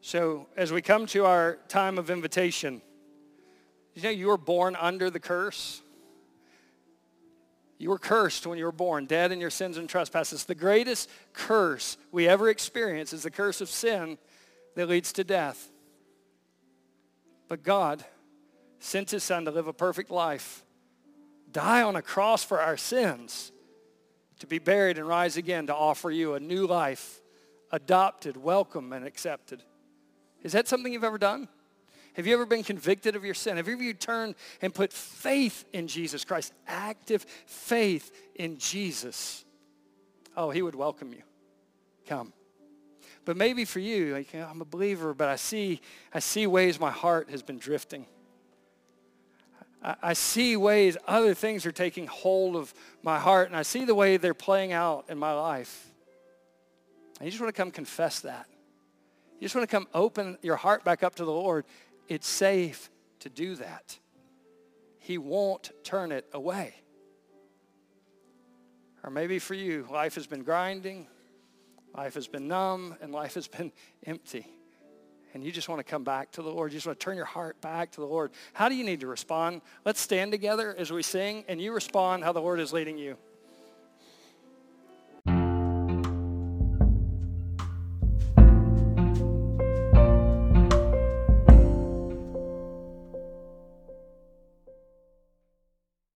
[0.00, 2.80] So as we come to our time of invitation,
[4.02, 5.82] you know you were born under the curse?
[7.78, 10.44] You were cursed when you were born, dead in your sins and trespasses.
[10.44, 14.18] The greatest curse we ever experience is the curse of sin
[14.74, 15.68] that leads to death.
[17.46, 18.04] But God
[18.80, 20.64] sent his son to live a perfect life,
[21.50, 23.52] die on a cross for our sins,
[24.40, 27.20] to be buried and rise again to offer you a new life,
[27.70, 29.62] adopted, welcome, and accepted.
[30.42, 31.48] Is that something you've ever done?
[32.18, 33.58] Have you ever been convicted of your sin?
[33.58, 39.44] Have you ever turned and put faith in Jesus Christ, active faith in Jesus?
[40.36, 41.22] Oh, he would welcome you.
[42.08, 42.32] Come.
[43.24, 45.80] But maybe for you, like, I'm a believer, but I see,
[46.12, 48.04] I see ways my heart has been drifting.
[49.80, 53.84] I, I see ways other things are taking hold of my heart, and I see
[53.84, 55.86] the way they're playing out in my life.
[57.20, 58.48] And you just want to come confess that.
[59.38, 61.64] You just want to come open your heart back up to the Lord
[62.08, 62.90] it's safe
[63.20, 63.98] to do that.
[64.98, 66.74] He won't turn it away.
[69.04, 71.06] Or maybe for you, life has been grinding,
[71.94, 73.72] life has been numb, and life has been
[74.06, 74.46] empty.
[75.34, 76.72] And you just want to come back to the Lord.
[76.72, 78.32] You just want to turn your heart back to the Lord.
[78.54, 79.60] How do you need to respond?
[79.84, 83.16] Let's stand together as we sing, and you respond how the Lord is leading you.